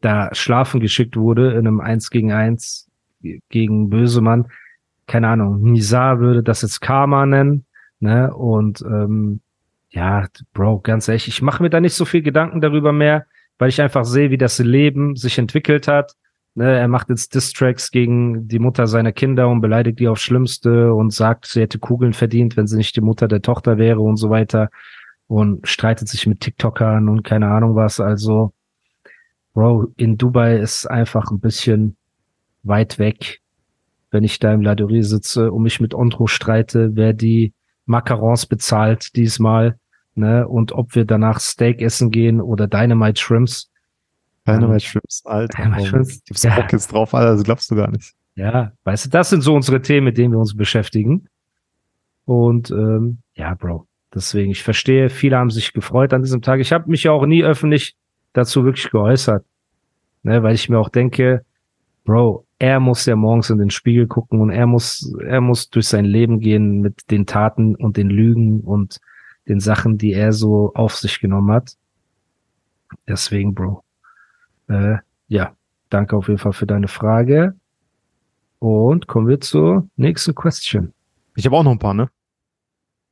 da 0.00 0.34
schlafen 0.34 0.80
geschickt 0.80 1.16
wurde 1.16 1.52
in 1.52 1.66
einem 1.66 1.80
Eins 1.80 2.10
gegen 2.10 2.32
Eins 2.32 2.88
gegen 3.50 3.90
Bösemann. 3.90 4.46
Keine 5.06 5.28
Ahnung, 5.28 5.60
Nizar 5.62 6.20
würde 6.20 6.42
das 6.42 6.62
jetzt 6.62 6.80
Karma 6.80 7.26
nennen, 7.26 7.64
ne? 7.98 8.32
Und 8.34 8.82
ähm, 8.82 9.40
ja, 9.90 10.26
Bro, 10.52 10.80
ganz 10.80 11.08
ehrlich, 11.08 11.28
ich 11.28 11.42
mache 11.42 11.62
mir 11.62 11.70
da 11.70 11.80
nicht 11.80 11.94
so 11.94 12.04
viel 12.04 12.22
Gedanken 12.22 12.60
darüber 12.60 12.92
mehr, 12.92 13.26
weil 13.58 13.70
ich 13.70 13.80
einfach 13.80 14.04
sehe, 14.04 14.30
wie 14.30 14.38
das 14.38 14.58
Leben 14.58 15.16
sich 15.16 15.38
entwickelt 15.38 15.88
hat. 15.88 16.14
Ne, 16.58 16.76
er 16.76 16.88
macht 16.88 17.08
jetzt 17.08 17.36
Distracks 17.36 17.92
gegen 17.92 18.48
die 18.48 18.58
Mutter 18.58 18.88
seiner 18.88 19.12
Kinder 19.12 19.48
und 19.48 19.60
beleidigt 19.60 20.00
die 20.00 20.08
aufs 20.08 20.22
Schlimmste 20.22 20.92
und 20.92 21.12
sagt, 21.12 21.46
sie 21.46 21.60
hätte 21.60 21.78
Kugeln 21.78 22.12
verdient, 22.12 22.56
wenn 22.56 22.66
sie 22.66 22.76
nicht 22.76 22.96
die 22.96 23.00
Mutter 23.00 23.28
der 23.28 23.42
Tochter 23.42 23.78
wäre 23.78 24.00
und 24.00 24.16
so 24.16 24.28
weiter. 24.28 24.68
Und 25.28 25.68
streitet 25.68 26.08
sich 26.08 26.26
mit 26.26 26.40
TikTokern 26.40 27.08
und 27.08 27.22
keine 27.22 27.46
Ahnung 27.46 27.76
was. 27.76 28.00
Also, 28.00 28.54
Bro, 29.54 29.92
in 29.96 30.18
Dubai 30.18 30.56
ist 30.56 30.86
einfach 30.86 31.30
ein 31.30 31.38
bisschen 31.38 31.96
weit 32.64 32.98
weg, 32.98 33.38
wenn 34.10 34.24
ich 34.24 34.40
da 34.40 34.52
im 34.52 34.62
Ladorie 34.62 35.04
sitze 35.04 35.52
und 35.52 35.62
mich 35.62 35.78
mit 35.78 35.94
Ondro 35.94 36.26
streite, 36.26 36.96
wer 36.96 37.12
die 37.12 37.52
Macarons 37.86 38.46
bezahlt 38.46 39.14
diesmal, 39.14 39.78
ne, 40.16 40.48
und 40.48 40.72
ob 40.72 40.96
wir 40.96 41.04
danach 41.04 41.38
Steak 41.38 41.80
essen 41.80 42.10
gehen 42.10 42.40
oder 42.40 42.66
Dynamite 42.66 43.20
Shrimps. 43.20 43.70
Dynamite 44.54 44.74
ähm, 44.74 44.80
Shrimps, 44.80 45.22
Alter. 45.24 45.62
Dynamite 45.62 45.86
Shrimps. 45.88 46.24
Gibt's 46.24 46.42
ja. 46.42 46.54
Bock 46.54 46.72
jetzt 46.72 46.92
drauf, 46.92 47.14
Alter, 47.14 47.32
das 47.32 47.44
glaubst 47.44 47.70
du 47.70 47.76
gar 47.76 47.90
nicht. 47.90 48.14
Ja, 48.34 48.72
weißt 48.84 49.06
du, 49.06 49.10
das 49.10 49.30
sind 49.30 49.42
so 49.42 49.54
unsere 49.54 49.82
Themen, 49.82 50.04
mit 50.04 50.18
denen 50.18 50.32
wir 50.32 50.38
uns 50.38 50.56
beschäftigen. 50.56 51.28
Und 52.24 52.70
ähm, 52.70 53.18
ja, 53.34 53.54
Bro, 53.54 53.86
deswegen, 54.14 54.50
ich 54.50 54.62
verstehe, 54.62 55.10
viele 55.10 55.36
haben 55.36 55.50
sich 55.50 55.72
gefreut 55.72 56.12
an 56.12 56.22
diesem 56.22 56.42
Tag. 56.42 56.60
Ich 56.60 56.72
habe 56.72 56.90
mich 56.90 57.04
ja 57.04 57.12
auch 57.12 57.26
nie 57.26 57.42
öffentlich 57.42 57.96
dazu 58.32 58.64
wirklich 58.64 58.90
geäußert. 58.90 59.44
Ne, 60.22 60.42
weil 60.42 60.54
ich 60.54 60.68
mir 60.68 60.78
auch 60.78 60.88
denke, 60.88 61.44
Bro, 62.04 62.46
er 62.58 62.80
muss 62.80 63.06
ja 63.06 63.16
morgens 63.16 63.50
in 63.50 63.58
den 63.58 63.70
Spiegel 63.70 64.06
gucken 64.06 64.40
und 64.40 64.50
er 64.50 64.66
muss, 64.66 65.14
er 65.24 65.40
muss 65.40 65.70
durch 65.70 65.86
sein 65.86 66.04
Leben 66.04 66.40
gehen 66.40 66.80
mit 66.80 67.10
den 67.10 67.26
Taten 67.26 67.76
und 67.76 67.96
den 67.96 68.10
Lügen 68.10 68.60
und 68.60 69.00
den 69.48 69.60
Sachen, 69.60 69.96
die 69.96 70.12
er 70.12 70.32
so 70.32 70.72
auf 70.74 70.96
sich 70.96 71.20
genommen 71.20 71.52
hat. 71.52 71.76
Deswegen, 73.06 73.54
Bro. 73.54 73.84
Äh, 74.68 74.96
ja, 75.28 75.56
danke 75.90 76.16
auf 76.16 76.28
jeden 76.28 76.38
Fall 76.38 76.52
für 76.52 76.66
deine 76.66 76.88
Frage. 76.88 77.54
Und 78.58 79.06
kommen 79.06 79.28
wir 79.28 79.40
zur 79.40 79.88
nächsten 79.96 80.34
Question. 80.34 80.92
Ich 81.36 81.46
habe 81.46 81.56
auch 81.56 81.62
noch 81.62 81.72
ein 81.72 81.78
paar, 81.78 81.94
ne? 81.94 82.10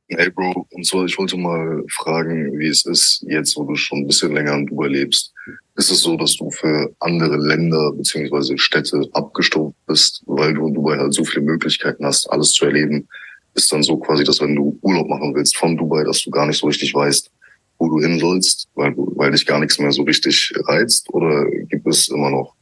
Hey 0.09 0.29
Bro, 0.29 0.67
und 0.71 0.85
zwar, 0.85 1.03
ich 1.03 1.17
wollte 1.17 1.35
mal 1.35 1.83
fragen, 1.89 2.57
wie 2.57 2.67
es 2.67 2.85
ist, 2.85 3.25
jetzt 3.27 3.57
wo 3.57 3.65
du 3.65 3.75
schon 3.75 3.99
ein 3.99 4.07
bisschen 4.07 4.33
länger 4.33 4.53
in 4.53 4.65
Dubai 4.65 4.87
lebst. 4.87 5.33
Ist 5.75 5.91
es 5.91 6.01
so, 6.01 6.15
dass 6.15 6.37
du 6.37 6.49
für 6.49 6.93
andere 6.99 7.35
Länder 7.35 7.91
beziehungsweise 7.91 8.57
Städte 8.57 9.01
abgestuft 9.11 9.75
bist, 9.85 10.23
weil 10.25 10.53
du 10.53 10.67
in 10.67 10.73
Dubai 10.73 10.97
halt 10.97 11.13
so 11.13 11.25
viele 11.25 11.43
Möglichkeiten 11.45 12.05
hast, 12.05 12.25
alles 12.31 12.53
zu 12.53 12.65
erleben? 12.65 13.07
Ist 13.53 13.71
dann 13.71 13.83
so 13.83 13.97
quasi, 13.97 14.23
dass 14.23 14.39
wenn 14.39 14.55
du 14.55 14.79
Urlaub 14.81 15.09
machen 15.09 15.35
willst 15.35 15.57
von 15.57 15.75
Dubai, 15.75 16.03
dass 16.05 16.21
du 16.23 16.31
gar 16.31 16.45
nicht 16.45 16.59
so 16.59 16.67
richtig 16.67 16.93
weißt, 16.93 17.29
wo 17.77 17.89
du 17.89 17.99
hin 17.99 18.19
sollst, 18.19 18.67
weil, 18.75 18.93
du, 18.93 19.11
weil 19.15 19.31
dich 19.31 19.45
gar 19.45 19.59
nichts 19.59 19.79
mehr 19.79 19.91
so 19.91 20.03
richtig 20.03 20.53
reizt? 20.65 21.09
Oder 21.13 21.45
gibt 21.69 21.87
es 21.87 22.09
immer 22.09 22.29
noch 22.29 22.55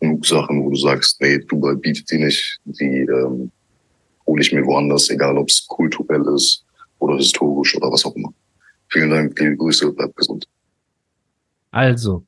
genug 0.00 0.26
Sachen, 0.26 0.64
wo 0.64 0.70
du 0.70 0.76
sagst, 0.76 1.20
nee, 1.20 1.38
Dubai 1.38 1.74
bietet 1.74 2.10
die 2.10 2.18
nicht, 2.18 2.58
die 2.64 3.00
ähm, 3.00 3.50
hole 4.26 4.42
ich 4.42 4.52
mir 4.52 4.64
woanders, 4.64 5.10
egal 5.10 5.36
ob 5.38 5.48
es 5.48 5.66
kulturell 5.66 6.24
ist 6.34 6.64
oder 6.98 7.16
historisch 7.16 7.76
oder 7.76 7.90
was 7.90 8.04
auch 8.04 8.14
immer. 8.14 8.32
Vielen 8.88 9.10
Dank, 9.10 9.38
liebe 9.38 9.56
Grüße, 9.56 9.92
bleibt 9.92 10.16
gesund. 10.16 10.46
Also, 11.70 12.24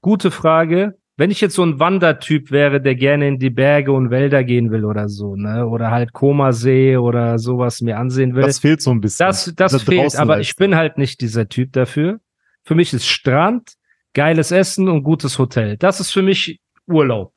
gute 0.00 0.30
Frage. 0.30 0.96
Wenn 1.18 1.30
ich 1.30 1.40
jetzt 1.40 1.54
so 1.54 1.64
ein 1.64 1.80
Wandertyp 1.80 2.50
wäre, 2.50 2.80
der 2.80 2.94
gerne 2.94 3.26
in 3.28 3.38
die 3.38 3.48
Berge 3.48 3.92
und 3.92 4.10
Wälder 4.10 4.44
gehen 4.44 4.70
will 4.70 4.84
oder 4.84 5.08
so, 5.08 5.34
ne, 5.34 5.66
oder 5.66 5.90
halt 5.90 6.12
Komasee 6.12 6.98
oder 6.98 7.38
sowas 7.38 7.80
mir 7.80 7.98
ansehen 7.98 8.34
will. 8.34 8.42
Das 8.42 8.58
fehlt 8.58 8.82
so 8.82 8.90
ein 8.90 9.00
bisschen. 9.00 9.26
Das, 9.26 9.52
das, 9.56 9.72
das 9.72 9.82
fehlt, 9.82 10.14
aber 10.16 10.40
ich 10.40 10.56
bin 10.56 10.76
halt 10.76 10.98
nicht 10.98 11.22
dieser 11.22 11.48
Typ 11.48 11.72
dafür. 11.72 12.20
Für 12.64 12.74
mich 12.74 12.92
ist 12.92 13.06
Strand, 13.06 13.72
geiles 14.12 14.50
Essen 14.50 14.88
und 14.88 15.04
gutes 15.04 15.38
Hotel. 15.38 15.78
Das 15.78 16.00
ist 16.00 16.10
für 16.10 16.22
mich 16.22 16.60
Urlaub. 16.86 17.32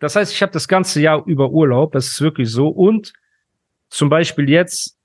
Das 0.00 0.16
heißt, 0.16 0.30
ich 0.30 0.42
habe 0.42 0.52
das 0.52 0.68
ganze 0.68 1.00
Jahr 1.00 1.24
über 1.26 1.50
Urlaub. 1.50 1.92
Das 1.92 2.08
ist 2.08 2.20
wirklich 2.20 2.50
so. 2.50 2.68
Und 2.68 3.14
zum 3.88 4.10
Beispiel 4.10 4.50
jetzt 4.50 4.98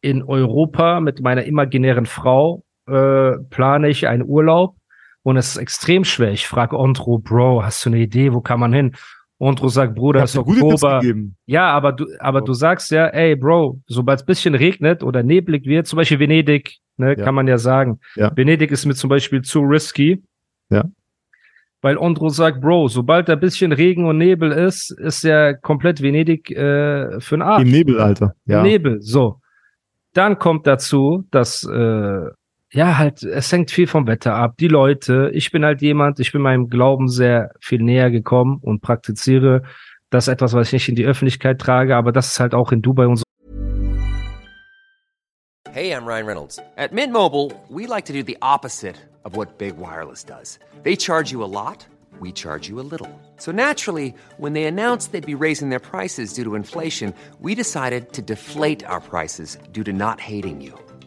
in 0.00 0.24
Europa 0.24 1.00
mit 1.00 1.20
meiner 1.20 1.44
imaginären 1.44 2.06
Frau 2.06 2.64
äh, 2.86 3.32
plane 3.50 3.88
ich 3.88 4.08
einen 4.08 4.24
Urlaub 4.24 4.74
und 5.24 5.36
es 5.36 5.48
ist 5.48 5.56
extrem 5.56 6.04
schwer. 6.04 6.30
Ich 6.30 6.46
frage 6.46 6.78
Ondro, 6.78 7.18
Bro, 7.18 7.64
hast 7.64 7.84
du 7.84 7.90
eine 7.90 7.98
Idee, 7.98 8.32
wo 8.32 8.40
kann 8.40 8.60
man 8.60 8.72
hin? 8.72 8.94
Ondro 9.38 9.68
sagt, 9.68 9.96
Bruder, 9.96 10.22
ist 10.22 10.36
Oktober. 10.38 11.02
Ja, 11.46 11.72
aber 11.72 11.92
du, 11.92 12.06
aber 12.20 12.40
du 12.40 12.52
sagst 12.52 12.90
ja, 12.92 13.06
ey, 13.08 13.34
Bro, 13.34 13.80
sobald 13.86 14.20
es 14.20 14.26
bisschen 14.26 14.54
regnet 14.54 15.02
oder 15.02 15.22
neblig 15.24 15.66
wird, 15.66 15.86
zum 15.88 15.96
Beispiel 15.96 16.20
Venedig, 16.20 16.78
ne, 16.98 17.16
Ja. 17.18 17.24
kann 17.24 17.34
man 17.34 17.48
ja 17.48 17.58
sagen. 17.58 17.98
Ja. 18.14 18.30
Venedig 18.36 18.70
ist 18.70 18.86
mir 18.86 18.94
zum 18.94 19.10
Beispiel 19.10 19.42
zu 19.42 19.60
risky. 19.60 20.22
Ja. 20.70 20.84
Weil 21.82 21.98
Ondro 21.98 22.28
sagt, 22.28 22.60
Bro, 22.60 22.88
sobald 22.88 23.28
da 23.28 23.34
bisschen 23.34 23.72
Regen 23.72 24.06
und 24.06 24.18
Nebel 24.18 24.52
ist, 24.52 24.90
ist 24.90 25.24
ja 25.24 25.52
komplett 25.52 26.00
Venedig 26.00 26.50
äh, 26.50 27.18
für 27.20 27.36
den 27.36 27.42
Arsch. 27.42 27.62
Im 27.62 27.70
Nebel, 27.70 28.00
Alter. 28.00 28.34
Ja. 28.46 28.62
Nebel, 28.62 29.00
so. 29.00 29.40
Dann 30.14 30.38
kommt 30.38 30.66
dazu, 30.66 31.24
dass 31.30 31.64
äh, 31.64 32.20
ja 32.74 32.98
halt, 32.98 33.22
es 33.22 33.50
hängt 33.50 33.70
viel 33.70 33.86
vom 33.86 34.06
Wetter 34.06 34.34
ab. 34.34 34.56
Die 34.58 34.68
Leute, 34.68 35.30
ich 35.32 35.50
bin 35.50 35.64
halt 35.64 35.80
jemand, 35.80 36.20
ich 36.20 36.32
bin 36.32 36.42
meinem 36.42 36.68
Glauben 36.68 37.08
sehr 37.08 37.52
viel 37.60 37.82
näher 37.82 38.10
gekommen 38.10 38.58
und 38.60 38.82
praktiziere 38.82 39.62
das 40.10 40.28
ist 40.28 40.34
etwas, 40.34 40.52
was 40.52 40.68
ich 40.68 40.72
nicht 40.74 40.88
in 40.90 40.94
die 40.94 41.06
Öffentlichkeit 41.06 41.58
trage, 41.58 41.96
aber 41.96 42.12
das 42.12 42.28
ist 42.28 42.38
halt 42.38 42.54
auch 42.54 42.70
in 42.70 42.82
Dubai 42.82 43.06
und 43.08 43.16
so. 43.16 43.24
Hey, 45.72 45.90
I'm 45.90 46.06
Ryan 46.06 46.26
Reynolds. 46.26 46.60
At 46.76 46.92
Mint 46.92 47.12
Mobile, 47.12 47.50
we 47.68 47.88
like 47.88 48.04
to 48.04 48.12
do 48.12 48.22
the 48.22 48.36
opposite 48.40 48.94
of 49.24 49.36
what 49.36 49.58
Big 49.58 49.76
Wireless 49.76 50.22
does. 50.22 50.60
They 50.84 50.94
charge 50.94 51.32
you 51.32 51.42
a 51.42 51.50
lot, 51.50 51.84
we 52.20 52.30
charge 52.30 52.68
you 52.68 52.78
a 52.78 52.86
little. 52.88 53.08
So 53.38 53.50
naturally, 53.50 54.14
when 54.38 54.52
they 54.52 54.66
announced 54.66 55.10
they'd 55.10 55.26
be 55.26 55.34
raising 55.34 55.70
their 55.70 55.80
prices 55.80 56.32
due 56.32 56.44
to 56.44 56.54
inflation, 56.54 57.12
we 57.40 57.56
decided 57.56 58.12
to 58.12 58.22
deflate 58.22 58.84
our 58.88 59.00
prices 59.00 59.58
due 59.72 59.82
to 59.82 59.92
not 59.92 60.20
hating 60.20 60.60
you. 60.60 60.78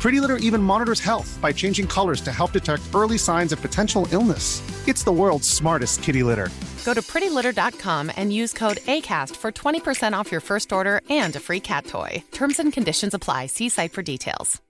Pretty 0.00 0.20
Litter 0.20 0.36
even 0.36 0.62
monitors 0.62 1.00
health 1.00 1.38
by 1.42 1.52
changing 1.52 1.86
colors 1.88 2.20
to 2.20 2.32
help 2.32 2.52
detect 2.52 2.82
early 2.94 3.18
signs 3.18 3.52
of 3.52 3.60
potential 3.60 4.06
illness. 4.12 4.62
It's 4.86 5.04
the 5.04 5.12
world's 5.12 5.48
smartest 5.48 6.02
kitty 6.02 6.22
litter. 6.22 6.48
Go 6.84 6.94
to 6.94 7.02
prettylitter.com 7.02 8.12
and 8.16 8.32
use 8.32 8.52
code 8.52 8.78
ACAST 8.86 9.36
for 9.36 9.50
20% 9.52 10.12
off 10.14 10.30
your 10.32 10.40
first 10.40 10.72
order 10.72 11.00
and 11.10 11.34
a 11.36 11.40
free 11.40 11.60
cat 11.60 11.84
toy. 11.86 12.22
Terms 12.30 12.58
and 12.60 12.72
conditions 12.72 13.12
apply. 13.14 13.46
See 13.46 13.68
site 13.68 13.92
for 13.92 14.02
details. 14.02 14.60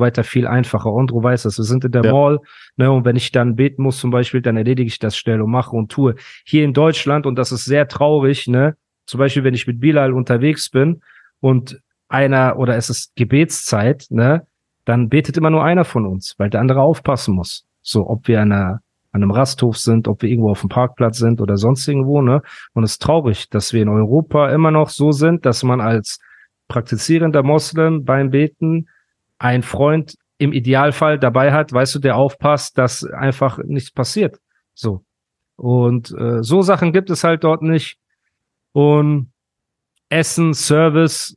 weiter 0.00 0.22
viel 0.22 0.46
einfacher. 0.46 0.92
Ondro 0.92 1.24
weiß 1.24 1.42
das. 1.42 1.58
Wir 1.58 1.64
sind 1.64 1.84
in 1.84 1.90
der 1.90 2.04
Ja. 2.04 2.12
Mall, 2.12 2.38
ne, 2.76 2.88
und 2.92 3.04
wenn 3.04 3.16
ich 3.16 3.32
dann 3.32 3.56
beten 3.56 3.82
muss 3.82 3.98
zum 3.98 4.10
Beispiel, 4.12 4.40
dann 4.40 4.56
erledige 4.56 4.86
ich 4.86 5.00
das 5.00 5.16
schnell 5.16 5.40
und 5.42 5.50
mache 5.50 5.74
und 5.74 5.90
tue. 5.90 6.14
Hier 6.44 6.62
in 6.64 6.72
Deutschland, 6.72 7.26
und 7.26 7.34
das 7.36 7.50
ist 7.50 7.64
sehr 7.64 7.88
traurig, 7.88 8.46
ne, 8.46 8.76
zum 9.06 9.18
Beispiel, 9.18 9.42
wenn 9.42 9.54
ich 9.54 9.66
mit 9.66 9.80
Bilal 9.80 10.12
unterwegs 10.12 10.70
bin 10.70 11.00
und 11.40 11.80
einer, 12.08 12.58
oder 12.58 12.76
es 12.76 12.90
ist 12.90 13.14
Gebetszeit, 13.16 14.06
ne, 14.10 14.46
dann 14.84 15.08
betet 15.08 15.36
immer 15.36 15.50
nur 15.50 15.64
einer 15.64 15.84
von 15.84 16.06
uns, 16.06 16.34
weil 16.38 16.50
der 16.50 16.60
andere 16.60 16.80
aufpassen 16.80 17.34
muss. 17.34 17.66
So, 17.82 18.08
ob 18.08 18.26
wir 18.28 18.40
an, 18.40 18.52
einer, 18.52 18.80
an 19.12 19.22
einem 19.22 19.30
Rasthof 19.30 19.76
sind, 19.76 20.08
ob 20.08 20.22
wir 20.22 20.30
irgendwo 20.30 20.50
auf 20.50 20.60
dem 20.60 20.70
Parkplatz 20.70 21.18
sind 21.18 21.40
oder 21.40 21.56
sonst 21.56 21.86
irgendwo, 21.86 22.22
ne. 22.22 22.42
Und 22.72 22.84
es 22.84 22.92
ist 22.92 23.02
traurig, 23.02 23.50
dass 23.50 23.72
wir 23.72 23.82
in 23.82 23.88
Europa 23.88 24.50
immer 24.50 24.70
noch 24.70 24.88
so 24.88 25.12
sind, 25.12 25.44
dass 25.44 25.62
man 25.62 25.80
als 25.80 26.18
praktizierender 26.68 27.42
Moslem 27.42 28.04
beim 28.04 28.30
Beten 28.30 28.88
ein 29.38 29.62
Freund 29.62 30.16
im 30.38 30.52
Idealfall 30.52 31.18
dabei 31.18 31.52
hat, 31.52 31.72
weißt 31.72 31.96
du, 31.96 31.98
der 31.98 32.16
aufpasst, 32.16 32.78
dass 32.78 33.04
einfach 33.04 33.58
nichts 33.58 33.90
passiert. 33.90 34.38
So. 34.74 35.04
Und 35.56 36.12
äh, 36.12 36.42
so 36.42 36.62
Sachen 36.62 36.92
gibt 36.92 37.10
es 37.10 37.24
halt 37.24 37.42
dort 37.42 37.62
nicht. 37.62 37.98
Und 38.72 39.32
Essen, 40.08 40.54
Service 40.54 41.36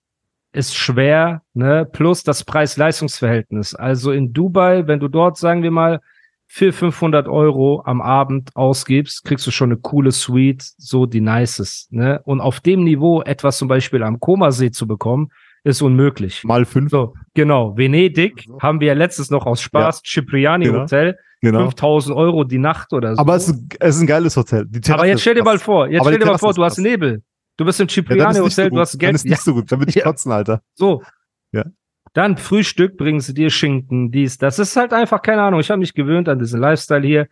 ist 0.53 0.75
schwer, 0.75 1.41
ne? 1.53 1.87
Plus 1.91 2.23
das 2.23 2.43
Preis-Leistungs-Verhältnis. 2.43 3.75
Also 3.75 4.11
in 4.11 4.33
Dubai, 4.33 4.87
wenn 4.87 4.99
du 4.99 5.07
dort, 5.07 5.37
sagen 5.37 5.63
wir 5.63 5.71
mal, 5.71 6.01
für 6.47 6.73
500 6.73 7.29
Euro 7.29 7.81
am 7.85 8.01
Abend 8.01 8.49
ausgibst, 8.55 9.23
kriegst 9.23 9.47
du 9.47 9.51
schon 9.51 9.71
eine 9.71 9.79
coole 9.79 10.11
Suite, 10.11 10.61
so 10.77 11.05
die 11.05 11.21
nices, 11.21 11.87
ne? 11.91 12.21
Und 12.25 12.41
auf 12.41 12.59
dem 12.59 12.83
Niveau 12.83 13.21
etwas 13.21 13.57
zum 13.57 13.69
Beispiel 13.69 14.03
am 14.03 14.19
Komasee 14.19 14.71
zu 14.71 14.85
bekommen, 14.85 15.29
ist 15.63 15.81
unmöglich. 15.81 16.43
Mal 16.43 16.65
fünf. 16.65 16.91
So, 16.91 17.13
genau. 17.33 17.77
Venedig 17.77 18.47
haben 18.61 18.79
wir 18.79 18.87
ja 18.87 18.93
letztens 18.93 19.29
noch 19.29 19.45
aus 19.45 19.61
Spaß, 19.61 20.01
Cipriani 20.03 20.65
Genau. 20.65 20.81
Hotel, 20.81 21.17
Genau. 21.41 21.59
5000 21.61 22.15
Euro 22.15 22.43
die 22.43 22.59
Nacht 22.59 22.93
oder 22.93 23.15
so. 23.15 23.21
Aber 23.21 23.35
es 23.35 23.47
ist, 23.47 23.59
es 23.79 23.95
ist 23.95 24.01
ein 24.01 24.07
geiles 24.07 24.37
Hotel. 24.37 24.67
Aber 24.89 25.07
jetzt 25.07 25.21
stell 25.21 25.33
dir 25.33 25.43
mal 25.43 25.57
vor, 25.57 25.87
jetzt 25.87 26.05
stell 26.05 26.19
dir 26.19 26.25
mal 26.25 26.37
vor, 26.37 26.53
du 26.53 26.63
hast. 26.63 26.77
Nebel. 26.77 27.23
Du 27.61 27.65
bist 27.65 27.79
im 27.79 27.87
Ja, 27.87 27.93
dann 27.93 28.05
Cipriani 28.05 28.31
ist 28.31 28.43
nicht 28.43 28.55
so 28.55 28.61
Hotel, 28.61 28.69
gut. 28.69 28.77
du 28.77 28.81
hast 28.81 28.93
Dann 28.93 28.99
Geld. 28.99 29.15
ist 29.15 29.25
nicht 29.25 29.41
so 29.41 29.53
gut. 29.53 29.71
Dann 29.71 29.79
würde 29.79 29.89
ich 29.89 29.95
Ja. 29.95 30.03
kotzen, 30.03 30.31
Alter. 30.31 30.61
So. 30.73 31.03
Ja. 31.51 31.65
Dann 32.13 32.37
Frühstück 32.37 32.97
bringen 32.97 33.19
sie 33.19 33.33
dir 33.35 33.49
Schinken, 33.51 34.11
dies, 34.11 34.37
das 34.39 34.57
ist 34.59 34.75
halt 34.75 34.93
einfach, 34.93 35.21
keine 35.21 35.43
Ahnung, 35.43 35.59
ich 35.59 35.69
habe 35.69 35.79
mich 35.79 35.93
gewöhnt 35.93 36.27
an 36.27 36.39
diesen 36.39 36.59
Lifestyle 36.59 37.05
hier. 37.05 37.27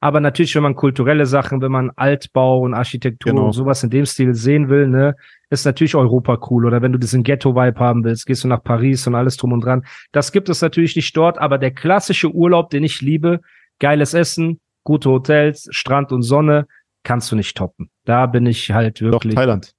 Aber 0.00 0.20
natürlich, 0.20 0.54
wenn 0.56 0.62
man 0.62 0.74
kulturelle 0.74 1.24
Sachen, 1.26 1.60
wenn 1.62 1.70
man 1.72 1.90
Altbau 1.96 2.60
und 2.60 2.72
Architektur 2.74 3.32
Genau. 3.32 3.46
und 3.46 3.52
sowas 3.52 3.82
in 3.84 3.90
dem 3.90 4.04
Stil 4.06 4.34
sehen 4.34 4.68
will, 4.70 4.88
ne, 4.88 5.16
ist 5.50 5.64
natürlich 5.66 5.94
Europa 5.94 6.38
cool. 6.50 6.64
Oder 6.66 6.80
wenn 6.82 6.92
du 6.92 6.98
diesen 6.98 7.22
Ghetto-Vibe 7.22 7.78
haben 7.78 8.04
willst, 8.04 8.26
gehst 8.26 8.42
du 8.44 8.48
nach 8.48 8.62
Paris 8.62 9.06
und 9.06 9.14
alles 9.14 9.36
drum 9.36 9.52
und 9.52 9.60
dran. 9.64 9.84
Das 10.12 10.32
gibt 10.32 10.48
es 10.48 10.60
natürlich 10.62 10.96
nicht 10.96 11.14
dort, 11.16 11.38
aber 11.38 11.58
der 11.58 11.70
klassische 11.72 12.30
Urlaub, 12.30 12.70
den 12.70 12.84
ich 12.84 13.00
liebe, 13.02 13.40
geiles 13.80 14.14
Essen, 14.14 14.60
gute 14.82 15.10
Hotels, 15.10 15.68
Strand 15.70 16.10
und 16.12 16.22
Sonne, 16.22 16.66
kannst 17.02 17.30
du 17.30 17.36
nicht 17.36 17.54
toppen. 17.56 17.90
Da 18.06 18.24
bin 18.26 18.46
ich 18.46 18.72
halt 18.72 19.00
Doch, 19.02 19.12
wirklich. 19.12 19.34
Thailand. 19.34 19.73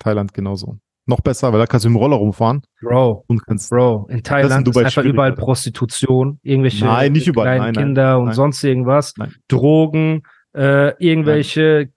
Thailand 0.00 0.34
genauso. 0.34 0.78
Noch 1.06 1.20
besser, 1.20 1.52
weil 1.52 1.58
da 1.60 1.66
kannst 1.66 1.84
du 1.84 1.88
im 1.88 1.96
Roller 1.96 2.16
rumfahren 2.16 2.62
Bro, 2.82 3.24
und 3.26 3.44
kannst. 3.46 3.70
Bro, 3.70 4.06
in 4.10 4.22
Thailand 4.22 4.66
ist, 4.68 4.74
Dubai 4.74 4.84
einfach 4.86 5.02
überall. 5.04 5.34
Prostitution, 5.34 6.38
irgendwelche 6.42 6.84
Nein, 6.84 7.12
nicht 7.12 7.26
überall. 7.26 7.56
kleinen 7.56 7.60
Nein, 7.60 7.74
nein, 7.74 7.84
Kinder 7.84 8.18
und 8.20 8.34
sonst 8.34 8.62
irgendwas. 8.64 9.14
Drogen, 9.48 10.22
äh, 10.54 10.92
irgendwelche. 11.04 11.90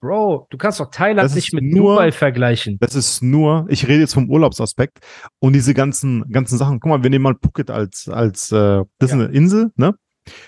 Bro, 0.00 0.46
du 0.50 0.56
kannst 0.56 0.80
doch 0.80 0.90
Thailand 0.90 1.26
Das 1.26 1.34
nicht 1.34 1.48
ist 1.48 1.54
mit 1.54 1.64
nur- 1.64 1.94
Dubai 1.94 2.10
vergleichen. 2.12 2.78
Das 2.80 2.94
ist 2.94 3.22
nur, 3.22 3.66
ich 3.68 3.86
rede 3.86 4.00
jetzt 4.00 4.14
vom 4.14 4.30
Urlaubsaspekt 4.30 4.98
und 5.40 5.52
diese 5.52 5.74
ganzen, 5.74 6.24
ganzen 6.30 6.56
Sachen. 6.56 6.80
Guck 6.80 6.88
mal, 6.90 7.02
wir 7.02 7.10
nehmen 7.10 7.24
mal 7.24 7.34
Phuket 7.42 7.70
als, 7.70 8.08
als, 8.08 8.50
äh, 8.52 8.82
das 8.98 9.10
ist 9.10 9.12
eine 9.12 9.24
Insel, 9.26 9.72
ne? 9.76 9.94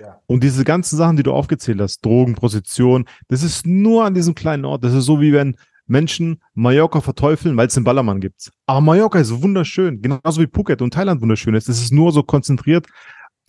Ja. 0.01 0.21
Und 0.27 0.43
diese 0.43 0.65
ganzen 0.65 0.97
Sachen, 0.97 1.17
die 1.19 1.23
du 1.23 1.33
aufgezählt 1.35 1.81
hast, 1.83 2.03
Drogen, 2.03 2.35
Prostitution, 2.35 3.05
das 3.29 3.43
ist 3.43 3.67
nur 3.67 4.05
an 4.07 4.15
diesem 4.15 4.35
kleinen 4.35 4.65
Ort. 4.65 4.83
Das 4.85 4.95
ist 4.95 5.05
so 5.05 5.21
wie 5.21 5.35
wenn 5.35 5.57
Menschen 5.87 6.43
Mallorca 6.55 7.01
verteufeln, 7.01 7.57
weil 7.57 7.69
es 7.69 7.75
den 7.75 7.85
Ballermann 7.85 8.21
gibt. 8.21 8.51
Aber 8.67 8.81
Mallorca 8.81 9.19
ist 9.19 9.43
wunderschön, 9.43 10.03
genauso 10.03 10.41
wie 10.41 10.49
Phuket 10.53 10.83
und 10.83 10.93
Thailand 10.93 11.21
wunderschön 11.21 11.55
ist. 11.55 11.69
Es 11.69 11.81
ist 11.81 11.93
nur 11.93 12.13
so 12.13 12.23
konzentriert 12.23 12.87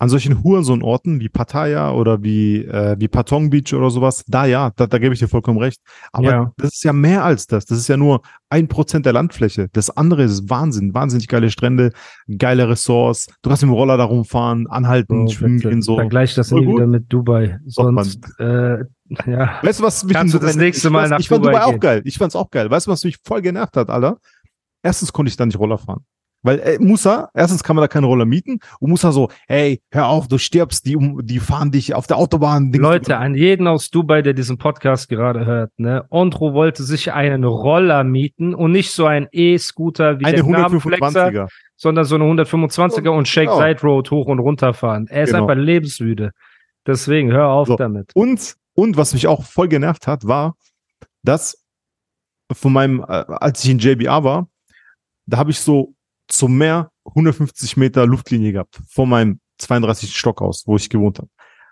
an 0.00 0.08
solchen 0.08 0.44
Hurensohn-Orten 0.44 1.18
wie 1.18 1.28
Pattaya 1.28 1.90
oder 1.90 2.22
wie, 2.22 2.64
äh, 2.64 2.94
wie 3.00 3.08
Patong 3.08 3.50
Beach 3.50 3.74
oder 3.74 3.90
sowas. 3.90 4.24
Da 4.28 4.46
ja, 4.46 4.70
da, 4.76 4.86
da 4.86 4.98
gebe 4.98 5.12
ich 5.12 5.18
dir 5.18 5.26
vollkommen 5.26 5.58
recht. 5.58 5.80
Aber 6.12 6.30
Ja. 6.30 6.52
das 6.56 6.74
ist 6.74 6.84
ja 6.84 6.92
mehr 6.92 7.24
als 7.24 7.48
das. 7.48 7.64
Das 7.64 7.78
ist 7.78 7.88
ja 7.88 7.96
nur 7.96 8.22
ein 8.48 8.68
Prozent 8.68 9.06
der 9.06 9.12
Landfläche. 9.12 9.68
Das 9.72 9.90
andere 9.90 10.22
ist 10.22 10.48
Wahnsinn. 10.48 10.94
Wahnsinnig 10.94 11.26
geile 11.26 11.50
Strände, 11.50 11.90
geile 12.38 12.68
Ressorts. 12.68 13.26
Du 13.42 13.50
kannst 13.50 13.62
dem 13.64 13.72
Roller 13.72 13.96
da 13.96 14.04
rumfahren, 14.04 14.68
anhalten, 14.68 15.24
Bro, 15.24 15.32
schwimmen 15.32 15.58
gehen, 15.58 15.82
so. 15.82 15.96
Vergleich 15.96 16.34
das 16.36 16.52
nie 16.52 16.66
wieder 16.66 16.86
mit 16.86 17.12
Dubai. 17.12 17.58
Sonst, 17.66 18.20
äh, 18.38 18.78
ja. 19.26 19.58
Weißt 19.62 19.80
du, 19.80 19.84
was 19.84 20.04
mich 20.04 20.14
Kannst 20.14 20.32
du 20.34 20.38
das 20.38 20.54
nächste 20.54 20.88
ich 20.88 20.92
Mal 20.92 21.00
fand's- 21.00 21.10
nach 21.10 21.18
Ich 21.20 21.28
fand 21.28 21.44
Dubai 21.44 21.58
Dubai 21.58 21.64
auch 21.74 21.80
geil. 21.80 22.02
Ich 22.04 22.18
fand's 22.18 22.36
auch 22.36 22.50
geil. 22.50 22.70
Weißt 22.70 22.86
du, 22.86 22.90
was 22.92 23.02
mich 23.04 23.16
voll 23.24 23.42
genervt 23.42 23.76
hat, 23.76 23.90
Alter? 23.90 24.18
Erstens 24.82 25.12
konnte 25.12 25.28
ich 25.30 25.36
da 25.36 25.44
nicht 25.44 25.58
Roller 25.58 25.78
fahren. 25.78 26.04
Weil 26.42 26.60
äh, 26.60 26.78
Musa, 26.78 27.30
erstens 27.34 27.64
kann 27.64 27.74
man 27.74 27.82
da 27.82 27.88
keine 27.88 28.06
Roller 28.06 28.24
mieten 28.24 28.60
und 28.78 28.90
Musa 28.90 29.10
so, 29.10 29.28
hey, 29.48 29.80
hör 29.90 30.06
auf, 30.06 30.28
du 30.28 30.38
stirbst, 30.38 30.86
die, 30.86 30.96
die 31.22 31.40
fahren 31.40 31.72
dich 31.72 31.94
auf 31.94 32.06
der 32.06 32.16
Autobahn. 32.16 32.72
Leute, 32.72 33.16
an 33.16 33.34
jeden 33.34 33.66
aus 33.66 33.90
Dubai, 33.90 34.22
der 34.22 34.34
diesen 34.34 34.56
Podcast 34.56 35.08
gerade 35.08 35.46
hört, 35.46 35.72
ne? 35.78 36.04
Ondro 36.10 36.54
wollte 36.54 36.84
sich 36.84 37.12
einen 37.12 37.42
Roller 37.44 38.04
mieten 38.04 38.54
und 38.54 38.70
nicht 38.70 38.92
so 38.92 39.06
ein 39.06 39.26
E-Scooter 39.32 40.20
wie 40.20 40.26
eine 40.26 40.36
der 40.36 40.46
Namenflexer, 40.46 41.26
125er. 41.28 41.48
sondern 41.76 42.04
so 42.04 42.14
eine 42.14 42.24
125er 42.24 43.08
und 43.08 43.26
Shake 43.26 43.48
Genau. 43.48 43.58
Side 43.60 43.80
Road 43.82 44.10
hoch 44.12 44.26
und 44.26 44.38
runter 44.38 44.74
fahren. 44.74 45.06
Er 45.08 45.24
ist 45.24 45.32
Genau. 45.32 45.42
einfach 45.48 45.60
lebensmüde. 45.60 46.30
Deswegen 46.86 47.32
hör 47.32 47.48
auf 47.48 47.66
So. 47.66 47.76
damit. 47.76 48.12
Und, 48.14 48.54
und 48.74 48.96
was 48.96 49.12
mich 49.12 49.26
auch 49.26 49.42
voll 49.44 49.66
genervt 49.68 50.06
hat, 50.06 50.24
war, 50.26 50.54
dass 51.24 51.62
von 52.52 52.72
meinem, 52.72 53.00
äh, 53.00 53.24
als 53.28 53.64
ich 53.64 53.70
in 53.70 53.78
JBA 53.80 54.22
war, 54.22 54.48
da 55.26 55.36
habe 55.36 55.50
ich 55.50 55.58
so 55.60 55.94
zum 56.28 56.56
Meer 56.56 56.90
150 57.04 57.76
Meter 57.76 58.06
Luftlinie 58.06 58.52
gehabt. 58.52 58.78
Von 58.88 59.08
meinem 59.08 59.40
32. 59.58 60.14
Stock 60.16 60.40
aus, 60.42 60.64
wo 60.66 60.76
ich 60.76 60.88
gewohnt 60.88 61.18
habe. 61.18 61.28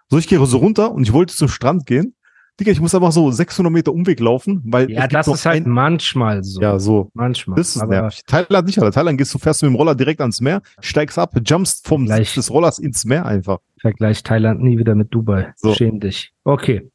So, 0.08 0.18
ich 0.18 0.28
gehe 0.28 0.44
so 0.44 0.58
runter 0.58 0.92
und 0.92 1.02
ich 1.02 1.12
wollte 1.12 1.34
zum 1.34 1.48
Strand 1.48 1.86
gehen. 1.86 2.14
Digga, 2.58 2.72
ich 2.72 2.80
muss 2.80 2.94
einfach 2.94 3.12
so 3.12 3.30
600 3.30 3.70
Meter 3.70 3.92
Umweg 3.92 4.18
laufen, 4.18 4.62
weil 4.64 4.90
Ja, 4.90 5.06
das 5.06 5.28
ist 5.28 5.44
halt 5.44 5.66
ein- 5.66 5.70
manchmal 5.70 6.42
so. 6.42 6.60
ja 6.62 6.78
so. 6.78 7.10
Manchmal. 7.12 7.56
Das 7.58 7.76
ist 7.76 7.82
Aber 7.82 8.00
nervig. 8.00 8.22
Thailand 8.26 8.66
nicht, 8.66 8.78
Alter. 8.78 8.92
Thailand 8.92 9.18
gehst 9.18 9.34
du 9.34 9.38
fährst 9.38 9.62
mit 9.62 9.70
dem 9.70 9.75
Roller 9.75 9.94
direkt 9.94 10.22
ans 10.22 10.40
Meer, 10.40 10.62
steigst 10.80 11.18
ab, 11.18 11.34
jumpst 11.44 11.86
vom 11.86 12.06
Gleich. 12.06 12.28
Sitz 12.30 12.34
des 12.46 12.50
Rollers 12.50 12.78
ins 12.78 13.04
Meer 13.04 13.26
einfach. 13.26 13.58
Vergleich 13.78 14.22
Thailand 14.22 14.62
nie 14.62 14.78
wieder 14.78 14.94
mit 14.94 15.12
Dubai. 15.12 15.52
So. 15.56 15.75
Schäm 15.75 16.00
dich. 16.00 16.32
Okay. 16.44 16.90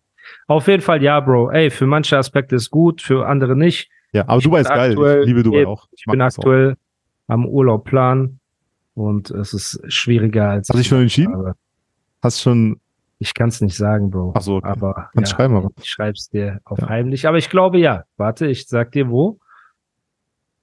Auf 0.48 0.68
jeden 0.68 0.82
Fall, 0.82 1.04
ja, 1.04 1.20
Bro. 1.20 1.52
Ey, 1.52 1.70
für 1.70 1.86
manche 1.86 2.18
Aspekte 2.18 2.56
ist 2.56 2.72
gut, 2.72 3.02
für 3.04 3.28
andere 3.28 3.56
nicht. 3.56 3.90
Ja, 4.14 4.24
aber 4.28 4.40
Ich 4.40 4.44
Dubai 4.46 4.62
ist 4.62 4.68
geil. 4.70 4.92
aktuell- 4.92 5.22
ich 5.22 5.28
liebe 5.28 5.44
Dubai 5.44 5.68
auch. 5.68 5.88
Ich 5.92 6.08
mag 6.08 6.14
bin 6.14 6.20
das 6.22 6.40
auch. 6.40 6.44
Am 7.32 7.46
Urlaub 7.46 7.86
planen 7.86 8.40
und 8.94 9.32
es 9.32 9.54
ist 9.54 9.82
schwieriger 9.88 10.50
als. 10.50 10.68
Hast 10.68 10.74
du 10.76 10.78
dich 10.80 10.88
schon 10.88 11.02
entschieden? 11.02 11.34
Aber 11.34 11.56
Hast 12.22 12.42
schon, 12.42 12.80
ich 13.20 13.34
kann 13.34 13.48
es 13.50 13.62
nicht 13.62 13.76
sagen, 13.78 14.12
Bro. 14.12 14.34
ach 14.36 14.42
so, 14.42 14.58
okay. 14.58 14.68
Aber 14.68 15.10
Kannst 15.14 15.32
ja, 15.32 15.38
schreiben, 15.38 15.56
aber. 15.56 15.70
ich 15.82 15.90
schreib's 15.90 16.30
dir 16.30 16.60
auf 16.66 16.80
Ja. 16.80 16.90
heimlich. 16.90 17.28
Aber 17.28 17.38
ich 17.38 17.50
glaube 17.50 17.80
ja. 17.80 18.04
Warte, 18.18 18.48
ich 18.48 18.68
sag 18.68 18.92
dir 18.92 19.10
wo. 19.10 19.40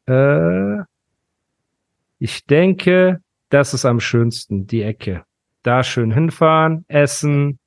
Äh, 0.06 0.82
ich 2.18 2.44
denke, 2.46 3.20
das 3.48 3.72
ist 3.74 3.84
am 3.86 3.98
schönsten, 4.00 4.66
die 4.66 4.82
Ecke. 4.82 5.24
Da 5.62 5.82
schön 5.82 6.12
hinfahren, 6.12 6.84
essen, 6.88 7.58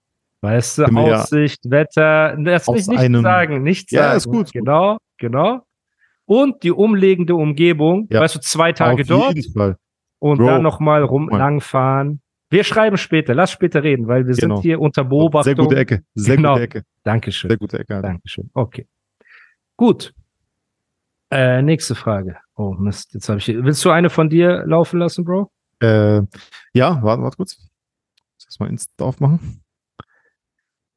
weißt 0.41 0.77
du, 0.79 0.81
wir 0.87 1.07
ja 1.07 1.21
Aussicht, 1.21 1.59
Wetter. 1.69 2.37
Das 2.37 2.67
will 2.67 2.77
ich 2.77 2.87
nicht 2.87 3.21
sagen, 3.23 3.63
nicht 3.63 3.91
Ja, 3.91 4.03
sagen. 4.03 4.17
ist 4.17 4.25
gut, 4.27 4.45
ist 4.47 4.53
gut. 4.53 4.59
Genau, 4.61 4.97
genau. 5.17 5.61
Und 6.33 6.63
die 6.63 6.71
umliegende 6.71 7.35
Umgebung, 7.35 8.07
Ja. 8.09 8.21
weißt 8.21 8.35
du, 8.35 8.39
zwei 8.39 8.71
Tage 8.71 9.01
Auf 9.01 9.07
dort 9.09 9.35
jeden 9.35 9.51
Fall. 9.53 9.75
und 10.19 10.37
Bro, 10.37 10.45
dann 10.47 10.61
nochmal 10.63 11.03
rum 11.03 11.25
mal. 11.25 11.37
langfahren. 11.37 12.21
Wir 12.49 12.63
schreiben 12.63 12.95
später, 12.95 13.35
lass 13.35 13.51
später 13.51 13.83
reden, 13.83 14.07
weil 14.07 14.25
wir 14.27 14.35
Genau. 14.35 14.55
sind 14.55 14.61
hier 14.63 14.79
unter 14.79 15.03
Beobachtung. 15.03 15.43
Sehr 15.55 15.55
gute 15.55 15.75
Ecke. 15.75 16.03
Sehr 16.15 16.37
Genau. 16.37 16.53
gute 16.53 16.63
Ecke. 16.63 16.83
Dankeschön. 17.03 17.49
Sehr 17.49 17.57
gute 17.57 17.79
Ecke. 17.79 17.95
Alter. 17.95 18.07
Dankeschön. 18.07 18.49
Okay. 18.53 18.87
Gut. 19.75 20.13
Äh, 21.31 21.61
nächste 21.61 21.95
Frage. 21.95 22.37
Oh 22.55 22.75
Mist, 22.79 23.13
jetzt 23.13 23.27
habe 23.27 23.39
ich. 23.39 23.47
Willst 23.49 23.83
du 23.83 23.89
eine 23.89 24.09
von 24.09 24.29
dir 24.29 24.63
laufen 24.65 24.99
lassen, 24.99 25.25
Bro? 25.25 25.51
Äh, 25.81 26.21
ja, 26.73 27.01
warte, 27.03 27.23
warte 27.23 27.35
kurz. 27.37 27.57
Ich 28.39 28.45
muss 28.47 28.59
mal 28.59 28.69
Insta 28.69 29.03
aufmachen. 29.03 29.60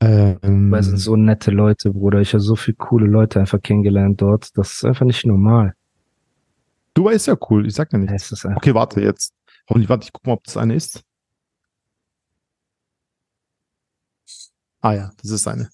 Ähm, 0.04 0.70
Weil 0.70 0.80
es 0.80 0.86
sind 0.86 0.98
so 0.98 1.16
nette 1.16 1.50
Leute, 1.50 1.90
Bruder. 1.90 2.20
Ich 2.20 2.34
habe 2.34 2.42
so 2.42 2.56
viele 2.56 2.76
coole 2.76 3.06
Leute 3.06 3.40
einfach 3.40 3.60
kennengelernt 3.62 4.20
dort. 4.20 4.56
Das 4.58 4.72
ist 4.74 4.84
einfach 4.84 5.06
nicht 5.06 5.24
normal. 5.24 5.74
Dubai 6.92 7.14
ist 7.14 7.26
ja 7.26 7.36
cool. 7.48 7.66
Ich 7.66 7.74
sag 7.74 7.90
ja 7.92 7.98
nicht. 7.98 8.12
Ist 8.12 8.44
Okay, 8.44 8.74
warte 8.74 9.00
jetzt. 9.00 9.32
Hoffentlich, 9.68 9.88
warte, 9.88 10.04
ich 10.04 10.12
guck 10.12 10.26
mal, 10.26 10.34
ob 10.34 10.44
das 10.44 10.58
eine 10.58 10.74
ist. 10.74 11.02
Ah 14.82 14.92
ja, 14.92 15.10
das 15.22 15.30
ist 15.30 15.48
eine. 15.48 15.70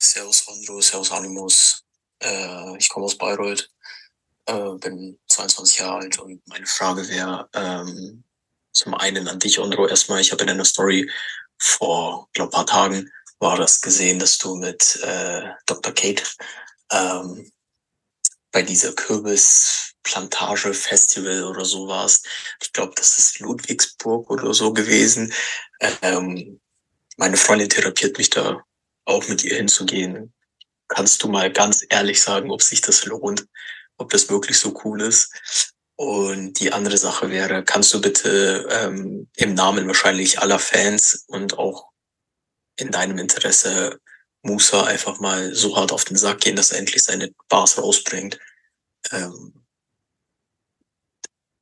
Servus 0.00 0.48
Andro, 0.48 0.80
Servus 0.80 1.12
Animus. 1.12 1.84
Äh, 2.18 2.76
ich 2.76 2.88
komme 2.88 3.06
aus 3.06 3.16
Bayreuth, 3.16 3.70
äh, 4.46 4.74
bin 4.80 5.16
22 5.28 5.78
Jahre 5.78 5.98
alt 5.98 6.18
und 6.18 6.42
meine 6.48 6.66
Frage 6.66 7.08
wäre 7.08 7.48
ähm, 7.54 8.24
zum 8.72 8.94
einen 8.94 9.28
an 9.28 9.38
dich, 9.38 9.60
Andro, 9.60 9.86
erstmal. 9.86 10.20
Ich 10.20 10.32
habe 10.32 10.42
in 10.42 10.48
deiner 10.48 10.64
Story 10.64 11.08
vor, 11.62 12.28
glaube 12.32 12.50
paar 12.50 12.66
Tagen 12.66 13.08
war 13.38 13.56
das 13.56 13.80
gesehen, 13.80 14.18
dass 14.18 14.36
du 14.38 14.56
mit 14.56 14.98
äh, 15.02 15.50
Dr. 15.66 15.94
Kate 15.94 16.24
ähm, 16.90 17.52
bei 18.50 18.62
dieser 18.62 18.92
Kürbisplantage-Festival 18.92 21.44
oder 21.44 21.64
so 21.64 21.86
warst. 21.86 22.26
Ich 22.60 22.72
glaube, 22.72 22.94
das 22.96 23.16
ist 23.18 23.38
Ludwigsburg 23.38 24.28
oder 24.30 24.52
so 24.54 24.72
gewesen. 24.72 25.32
Ähm, 26.02 26.60
meine 27.16 27.36
Freundin 27.36 27.68
therapiert 27.68 28.18
mich 28.18 28.30
da 28.30 28.64
auch 29.04 29.28
mit 29.28 29.44
ihr 29.44 29.54
hinzugehen. 29.56 30.32
Kannst 30.88 31.22
du 31.22 31.28
mal 31.28 31.52
ganz 31.52 31.86
ehrlich 31.88 32.20
sagen, 32.20 32.50
ob 32.50 32.60
sich 32.62 32.80
das 32.80 33.06
lohnt, 33.06 33.46
ob 33.98 34.10
das 34.10 34.28
wirklich 34.28 34.58
so 34.58 34.74
cool 34.84 35.00
ist? 35.00 35.30
Und 36.02 36.58
die 36.58 36.72
andere 36.72 36.96
Sache 36.96 37.30
wäre, 37.30 37.62
kannst 37.62 37.94
du 37.94 38.00
bitte 38.00 38.66
ähm, 38.72 39.28
im 39.36 39.54
Namen 39.54 39.86
wahrscheinlich 39.86 40.40
aller 40.40 40.58
Fans 40.58 41.26
und 41.28 41.56
auch 41.60 41.92
in 42.76 42.90
deinem 42.90 43.18
Interesse 43.18 44.00
Musa 44.42 44.82
einfach 44.82 45.20
mal 45.20 45.54
so 45.54 45.76
hart 45.76 45.92
auf 45.92 46.04
den 46.04 46.16
Sack 46.16 46.40
gehen, 46.40 46.56
dass 46.56 46.72
er 46.72 46.80
endlich 46.80 47.04
seine 47.04 47.30
Bars 47.48 47.78
rausbringt. 47.78 48.40
Ähm, 49.12 49.64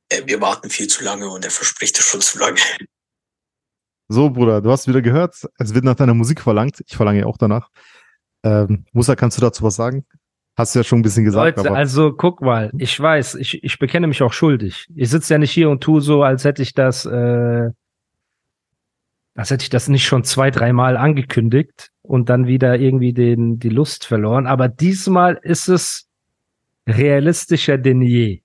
äh, 0.09 0.23
wir 0.25 0.41
warten 0.41 0.71
viel 0.71 0.87
zu 0.87 1.03
lange 1.03 1.29
und 1.29 1.45
er 1.45 1.51
verspricht 1.51 1.99
es 1.99 2.05
schon 2.05 2.21
zu 2.21 2.39
lange. 2.39 2.59
So, 4.07 4.29
Bruder, 4.29 4.59
du 4.59 4.71
hast 4.71 4.87
wieder 4.89 5.01
gehört, 5.01 5.35
es 5.57 5.73
wird 5.73 5.85
nach 5.85 5.95
deiner 5.95 6.15
Musik 6.15 6.41
verlangt. 6.41 6.83
Ich 6.85 6.97
verlange 6.97 7.19
ja 7.19 7.25
auch 7.27 7.37
danach. 7.37 7.69
Ähm, 8.43 8.85
Musa, 8.91 9.15
kannst 9.15 9.37
du 9.37 9.41
dazu 9.41 9.63
was 9.63 9.75
sagen? 9.75 10.05
Hast 10.57 10.75
du 10.75 10.79
ja 10.79 10.83
schon 10.83 10.99
ein 10.99 11.01
bisschen 11.01 11.23
gesagt, 11.23 11.57
Leute, 11.57 11.71
also 11.71 12.11
guck 12.11 12.41
mal, 12.41 12.71
ich 12.77 12.99
weiß, 12.99 13.35
ich, 13.35 13.63
ich 13.63 13.79
bekenne 13.79 14.07
mich 14.07 14.21
auch 14.21 14.33
schuldig. 14.33 14.87
Ich 14.95 15.09
sitze 15.09 15.33
ja 15.33 15.37
nicht 15.37 15.51
hier 15.51 15.69
und 15.69 15.81
tue 15.81 16.01
so, 16.01 16.23
als 16.23 16.43
hätte 16.43 16.61
ich 16.61 16.73
das, 16.73 17.05
äh, 17.05 17.69
als 19.33 19.49
hätte 19.49 19.63
ich 19.63 19.69
das 19.69 19.87
nicht 19.87 20.05
schon 20.05 20.23
zwei, 20.23 20.51
dreimal 20.51 20.97
angekündigt 20.97 21.89
und 22.01 22.29
dann 22.29 22.47
wieder 22.47 22.77
irgendwie 22.77 23.13
den, 23.13 23.59
die 23.59 23.69
Lust 23.69 24.05
verloren. 24.05 24.45
Aber 24.45 24.67
diesmal 24.67 25.39
ist 25.41 25.69
es 25.69 26.09
realistischer 26.85 27.77
denn 27.77 28.01
je. 28.01 28.41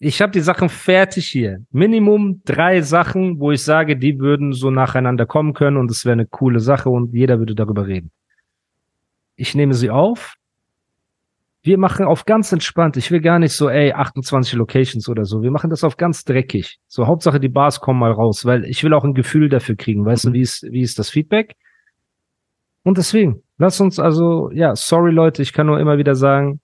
Ich 0.00 0.20
habe 0.20 0.32
die 0.32 0.40
Sachen 0.40 0.68
fertig 0.68 1.26
hier. 1.28 1.64
Minimum 1.70 2.42
drei 2.44 2.82
Sachen, 2.82 3.38
wo 3.38 3.52
ich 3.52 3.62
sage, 3.62 3.96
die 3.96 4.18
würden 4.18 4.52
so 4.52 4.70
nacheinander 4.70 5.24
kommen 5.24 5.54
können 5.54 5.78
und 5.78 5.90
es 5.90 6.04
wäre 6.04 6.12
eine 6.12 6.26
coole 6.26 6.60
Sache 6.60 6.90
und 6.90 7.14
jeder 7.14 7.38
würde 7.38 7.54
darüber 7.54 7.86
reden. 7.86 8.10
Ich 9.36 9.54
nehme 9.54 9.72
sie 9.72 9.88
auf. 9.88 10.36
Wir 11.64 11.78
machen 11.78 12.04
auf 12.04 12.26
ganz 12.26 12.52
entspannt. 12.52 12.98
Ich 12.98 13.10
will 13.10 13.22
gar 13.22 13.38
nicht 13.38 13.54
so, 13.54 13.70
ey, 13.70 13.94
28 13.94 14.52
Locations 14.52 15.08
oder 15.08 15.24
so. 15.24 15.40
Wir 15.40 15.50
machen 15.50 15.70
das 15.70 15.82
auf 15.82 15.96
ganz 15.96 16.22
dreckig. 16.24 16.78
So, 16.88 17.06
Hauptsache 17.06 17.40
die 17.40 17.48
Bars 17.48 17.80
kommen 17.80 17.98
mal 17.98 18.12
raus, 18.12 18.44
weil 18.44 18.66
ich 18.66 18.84
will 18.84 18.92
auch 18.92 19.02
ein 19.02 19.14
Gefühl 19.14 19.48
dafür 19.48 19.74
kriegen. 19.74 20.04
Weißt 20.04 20.26
du, 20.26 20.34
wie 20.34 20.42
ist, 20.42 20.62
wie 20.70 20.82
ist 20.82 20.98
das 20.98 21.08
Feedback? 21.08 21.56
Und 22.82 22.98
deswegen, 22.98 23.42
lass 23.56 23.80
uns 23.80 23.98
also, 23.98 24.50
ja, 24.52 24.76
sorry 24.76 25.10
Leute, 25.10 25.40
ich 25.40 25.54
kann 25.54 25.66
nur 25.66 25.80
immer 25.80 25.96
wieder 25.96 26.14
sagen, 26.14 26.60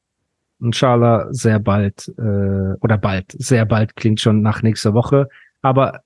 inshallah 0.61 1.29
sehr 1.31 1.61
bald, 1.61 2.13
äh, 2.19 2.77
oder 2.83 2.99
bald, 2.99 3.33
sehr 3.39 3.65
bald 3.65 3.97
klingt 3.97 4.21
schon 4.21 4.43
nach 4.43 4.63
nächster 4.63 4.93
Woche. 4.93 5.29
Aber 5.63 6.01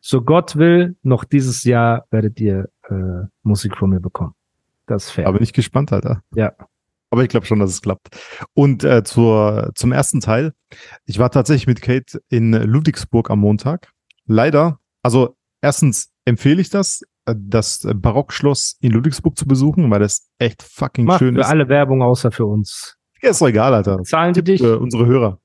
so 0.00 0.22
Gott 0.22 0.54
will, 0.54 0.94
noch 1.02 1.24
dieses 1.24 1.64
Jahr 1.64 2.04
werdet 2.12 2.40
ihr 2.40 2.68
äh, 2.88 3.26
Musik 3.42 3.76
von 3.76 3.90
mir 3.90 3.98
bekommen. 3.98 4.34
Das 4.86 5.06
ist 5.06 5.10
fair. 5.10 5.24
da 5.24 5.32
bin 5.32 5.42
ich 5.42 5.52
gespannt, 5.52 5.92
Alter. 5.92 6.22
Ja. 6.32 6.52
Aber 7.10 7.22
ich 7.22 7.28
glaube 7.28 7.46
schon, 7.46 7.60
dass 7.60 7.70
es 7.70 7.82
klappt. 7.82 8.08
Und 8.54 8.84
äh, 8.84 9.04
zur, 9.04 9.70
zum 9.74 9.92
ersten 9.92 10.20
Teil. 10.20 10.52
Ich 11.04 11.18
war 11.18 11.30
tatsächlich 11.30 11.66
mit 11.66 11.80
Kate 11.80 12.20
in 12.28 12.52
Ludwigsburg 12.52 13.30
am 13.30 13.40
Montag. 13.40 13.92
Leider, 14.26 14.80
also 15.02 15.36
erstens 15.60 16.10
empfehle 16.24 16.60
ich 16.60 16.70
das, 16.70 17.02
äh, 17.26 17.34
das 17.38 17.86
Barockschloss 17.94 18.76
in 18.80 18.92
Ludwigsburg 18.92 19.38
zu 19.38 19.46
besuchen, 19.46 19.88
weil 19.90 20.00
das 20.00 20.28
echt 20.38 20.62
fucking 20.62 21.04
Mach 21.04 21.18
schön 21.18 21.34
für 21.34 21.42
ist. 21.42 21.46
alle 21.46 21.68
Werbung 21.68 22.02
außer 22.02 22.32
für 22.32 22.46
uns. 22.46 22.96
Ja, 23.22 23.30
ist 23.30 23.40
doch 23.40 23.48
egal, 23.48 23.72
Alter. 23.72 24.02
Zahlen 24.02 24.34
die 24.34 24.42
dich? 24.42 24.60
Für 24.60 24.78
unsere 24.78 25.06
Hörer. 25.06 25.38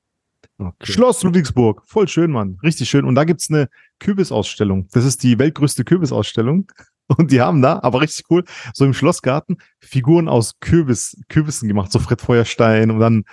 Okay. 0.58 0.91
Schloss 0.91 1.24
Ludwigsburg, 1.24 1.84
voll 1.86 2.08
schön, 2.08 2.32
Mann. 2.32 2.58
Richtig 2.62 2.89
schön. 2.89 3.06
Und 3.06 3.15
da 3.15 3.24
gibt's 3.24 3.50
eine 3.50 3.69
Kürbisausstellung. 4.00 4.88
Das 4.91 5.06
ist 5.06 5.24
die 5.24 5.39
weltgrößte 5.39 5.84
Kürbisausstellung. 5.84 6.71
Und 7.17 7.32
die 7.32 7.41
haben 7.41 7.62
da, 7.62 7.80
aber 7.84 8.02
richtig 8.02 8.26
cool, 8.30 8.43
so 8.74 8.86
im 8.86 8.93
Schlossgarten 8.93 9.58
Figuren 9.80 10.28
aus 10.28 10.54
Kürbis, 10.60 11.17
Kürbissen 11.30 11.67
gemacht. 11.67 11.91
So 11.91 12.00
Fred 12.00 12.21
Feuerstein 12.21 12.91
und 12.91 13.00
dann 13.00 13.24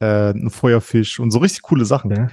äh, 0.00 0.30
ein 0.30 0.50
Feuerfisch 0.50 1.18
und 1.20 1.30
so 1.30 1.38
richtig 1.38 1.62
coole 1.62 1.84
Sachen. 1.84 2.10
Ja. 2.10 2.28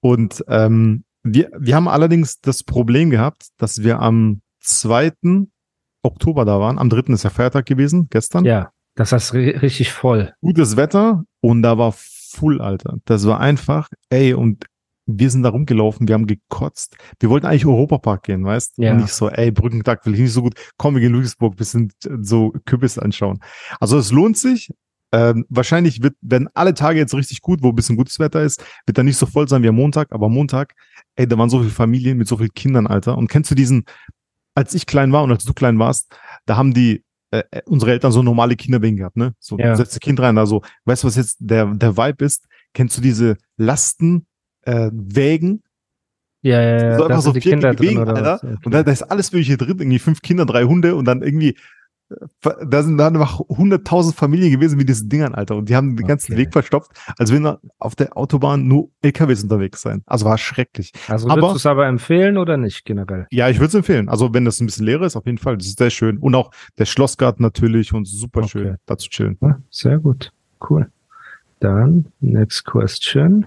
Und 0.00 0.44
ähm, 0.48 1.04
wir, 1.22 1.50
wir 1.58 1.76
haben 1.76 1.88
allerdings 1.88 2.40
das 2.40 2.64
Problem 2.64 3.10
gehabt, 3.10 3.48
dass 3.58 3.82
wir 3.82 4.00
am 4.00 4.40
2. 4.60 5.12
Oktober 6.02 6.44
da 6.44 6.58
waren. 6.58 6.78
Am 6.78 6.88
3. 6.90 7.12
ist 7.12 7.22
ja 7.22 7.30
Feiertag 7.30 7.66
gewesen, 7.66 8.08
gestern 8.10 8.44
Ja, 8.44 8.70
das 8.96 9.12
ri- 9.12 9.60
richtig 9.62 9.92
voll. 9.92 10.32
gutes 10.40 10.76
Wetter 10.76 11.24
und 11.40 11.62
da 11.62 11.78
war 11.78 11.94
full, 11.96 12.60
Alter. 12.60 12.96
Das 13.04 13.26
war 13.26 13.38
einfach, 13.40 13.88
ey, 14.10 14.34
und 14.34 14.64
wir 15.06 15.30
sind 15.30 15.42
da 15.42 15.48
rumgelaufen, 15.48 16.06
wir 16.06 16.14
haben 16.14 16.26
gekotzt. 16.26 16.96
Wir 17.18 17.28
wollten 17.28 17.46
eigentlich 17.46 17.66
Europapark 17.66 18.22
gehen, 18.22 18.44
weißt 18.44 18.74
Ja. 18.78 18.92
Und 18.92 18.98
nicht 18.98 19.12
so, 19.12 19.28
ey, 19.28 19.50
Brückentag 19.50 20.06
will 20.06 20.14
ich 20.14 20.20
nicht 20.20 20.32
so 20.32 20.42
gut. 20.42 20.54
Komm, 20.76 20.94
wir 20.94 21.00
gehen 21.00 21.08
in 21.08 21.14
Ludwigsburg, 21.14 21.56
bisschen 21.56 21.92
so 22.20 22.52
Kürbis 22.66 22.98
anschauen. 22.98 23.40
Also 23.80 23.98
es 23.98 24.12
lohnt 24.12 24.36
sich. 24.36 24.70
Ähm, 25.14 25.44
wahrscheinlich 25.50 26.02
wird, 26.02 26.14
werden 26.22 26.48
alle 26.54 26.72
Tage 26.72 26.98
jetzt 26.98 27.14
richtig 27.14 27.42
gut, 27.42 27.62
wo 27.62 27.68
ein 27.68 27.74
bisschen 27.74 27.96
gutes 27.98 28.18
Wetter 28.18 28.42
ist, 28.42 28.64
wird 28.86 28.96
dann 28.96 29.04
nicht 29.04 29.18
so 29.18 29.26
voll 29.26 29.46
sein 29.46 29.62
wie 29.62 29.68
am 29.68 29.74
Montag, 29.74 30.10
aber 30.10 30.26
am 30.26 30.32
Montag, 30.32 30.72
ey, 31.16 31.28
da 31.28 31.36
waren 31.36 31.50
so 31.50 31.58
viele 31.58 31.70
Familien 31.70 32.16
mit 32.16 32.28
so 32.28 32.38
vielen 32.38 32.54
Kindern, 32.54 32.86
Alter. 32.86 33.18
Und 33.18 33.28
kennst 33.28 33.50
du 33.50 33.54
diesen, 33.54 33.84
als 34.54 34.72
ich 34.74 34.86
klein 34.86 35.12
war 35.12 35.22
und 35.22 35.30
als 35.30 35.44
du 35.44 35.52
klein 35.52 35.78
warst, 35.78 36.16
da 36.46 36.56
haben 36.56 36.72
die 36.72 37.04
äh, 37.30 37.42
äh, 37.50 37.60
unsere 37.66 37.90
Eltern 37.92 38.10
so 38.12 38.22
normale 38.22 38.56
Kinderwegen 38.56 38.96
gehabt, 38.96 39.16
ne? 39.18 39.34
So, 39.38 39.58
Ja. 39.58 39.72
du 39.72 39.76
setzt 39.76 39.92
das 39.92 40.00
Kind 40.00 40.18
rein, 40.20 40.38
also, 40.38 40.62
weißt 40.86 41.02
du, 41.02 41.08
was 41.08 41.16
jetzt 41.16 41.36
der, 41.40 41.66
der 41.66 41.96
Vibe 41.96 42.24
ist? 42.24 42.46
Kennst 42.72 42.96
du 42.96 43.02
diese 43.02 43.36
Lasten, 43.58 44.26
äh, 44.62 44.90
Wägen, 44.92 45.62
Ja, 46.42 46.60
ja, 46.60 46.82
ja. 46.84 46.98
so 46.98 47.04
einfach 47.04 47.22
so 47.22 47.32
vier 47.32 47.40
Kinder 47.40 47.74
drin 47.74 47.88
Wegen, 47.90 48.00
oder 48.00 48.16
Alter. 48.16 48.32
was? 48.34 48.44
Okay. 48.44 48.56
Und 48.64 48.72
da, 48.74 48.82
da 48.82 48.92
ist 48.92 49.02
alles 49.02 49.32
mögliche 49.32 49.56
drin, 49.56 49.78
irgendwie 49.78 49.98
fünf 49.98 50.22
Kinder, 50.22 50.44
drei 50.46 50.64
Hunde 50.64 50.94
und 50.96 51.04
dann 51.06 51.22
irgendwie, 51.22 51.56
äh, 52.10 52.50
da 52.66 52.82
sind 52.82 52.98
dann 52.98 53.14
einfach 53.16 53.38
hunderttausend 53.38 54.14
Familien 54.16 54.50
gewesen 54.52 54.76
mit 54.76 54.88
diesen 54.88 55.08
Dingern, 55.08 55.34
Alter. 55.34 55.56
Und 55.56 55.68
die 55.68 55.76
haben 55.76 55.96
den 55.96 56.06
ganzen 56.06 56.32
Okay. 56.32 56.42
Weg 56.42 56.52
verstopft, 56.52 56.90
als 57.16 57.32
wenn 57.32 57.46
auf 57.78 57.94
der 57.94 58.16
Autobahn 58.16 58.66
nur 58.68 58.90
LKWs 59.02 59.42
unterwegs 59.44 59.80
sein. 59.82 60.02
Also 60.06 60.24
war 60.26 60.36
schrecklich. 60.36 60.92
Also 61.08 61.28
würdest 61.28 61.52
du 61.52 61.56
es 61.56 61.66
aber 61.66 61.86
empfehlen 61.86 62.36
oder 62.38 62.56
nicht 62.56 62.84
generell? 62.84 63.26
Ja, 63.30 63.48
ich 63.48 63.56
würde 63.58 63.68
es 63.68 63.74
empfehlen. 63.74 64.08
Also 64.08 64.34
wenn 64.34 64.44
das 64.44 64.60
ein 64.60 64.66
bisschen 64.66 64.84
leerer 64.86 65.06
ist, 65.06 65.16
auf 65.16 65.26
jeden 65.26 65.38
Fall. 65.38 65.56
Das 65.56 65.66
ist 65.66 65.78
sehr 65.78 65.90
schön. 65.90 66.18
Und 66.18 66.34
auch 66.34 66.50
der 66.78 66.84
Schlossgarten 66.84 67.42
natürlich 67.42 67.92
und 67.94 68.06
super 68.06 68.40
Okay. 68.40 68.48
schön, 68.50 68.76
da 68.86 68.96
zu 68.98 69.08
chillen. 69.08 69.38
Ja, 69.40 69.58
sehr 69.70 69.98
gut. 69.98 70.32
Cool. 70.68 70.90
Dann, 71.60 72.06
next 72.20 72.64
question. 72.64 73.46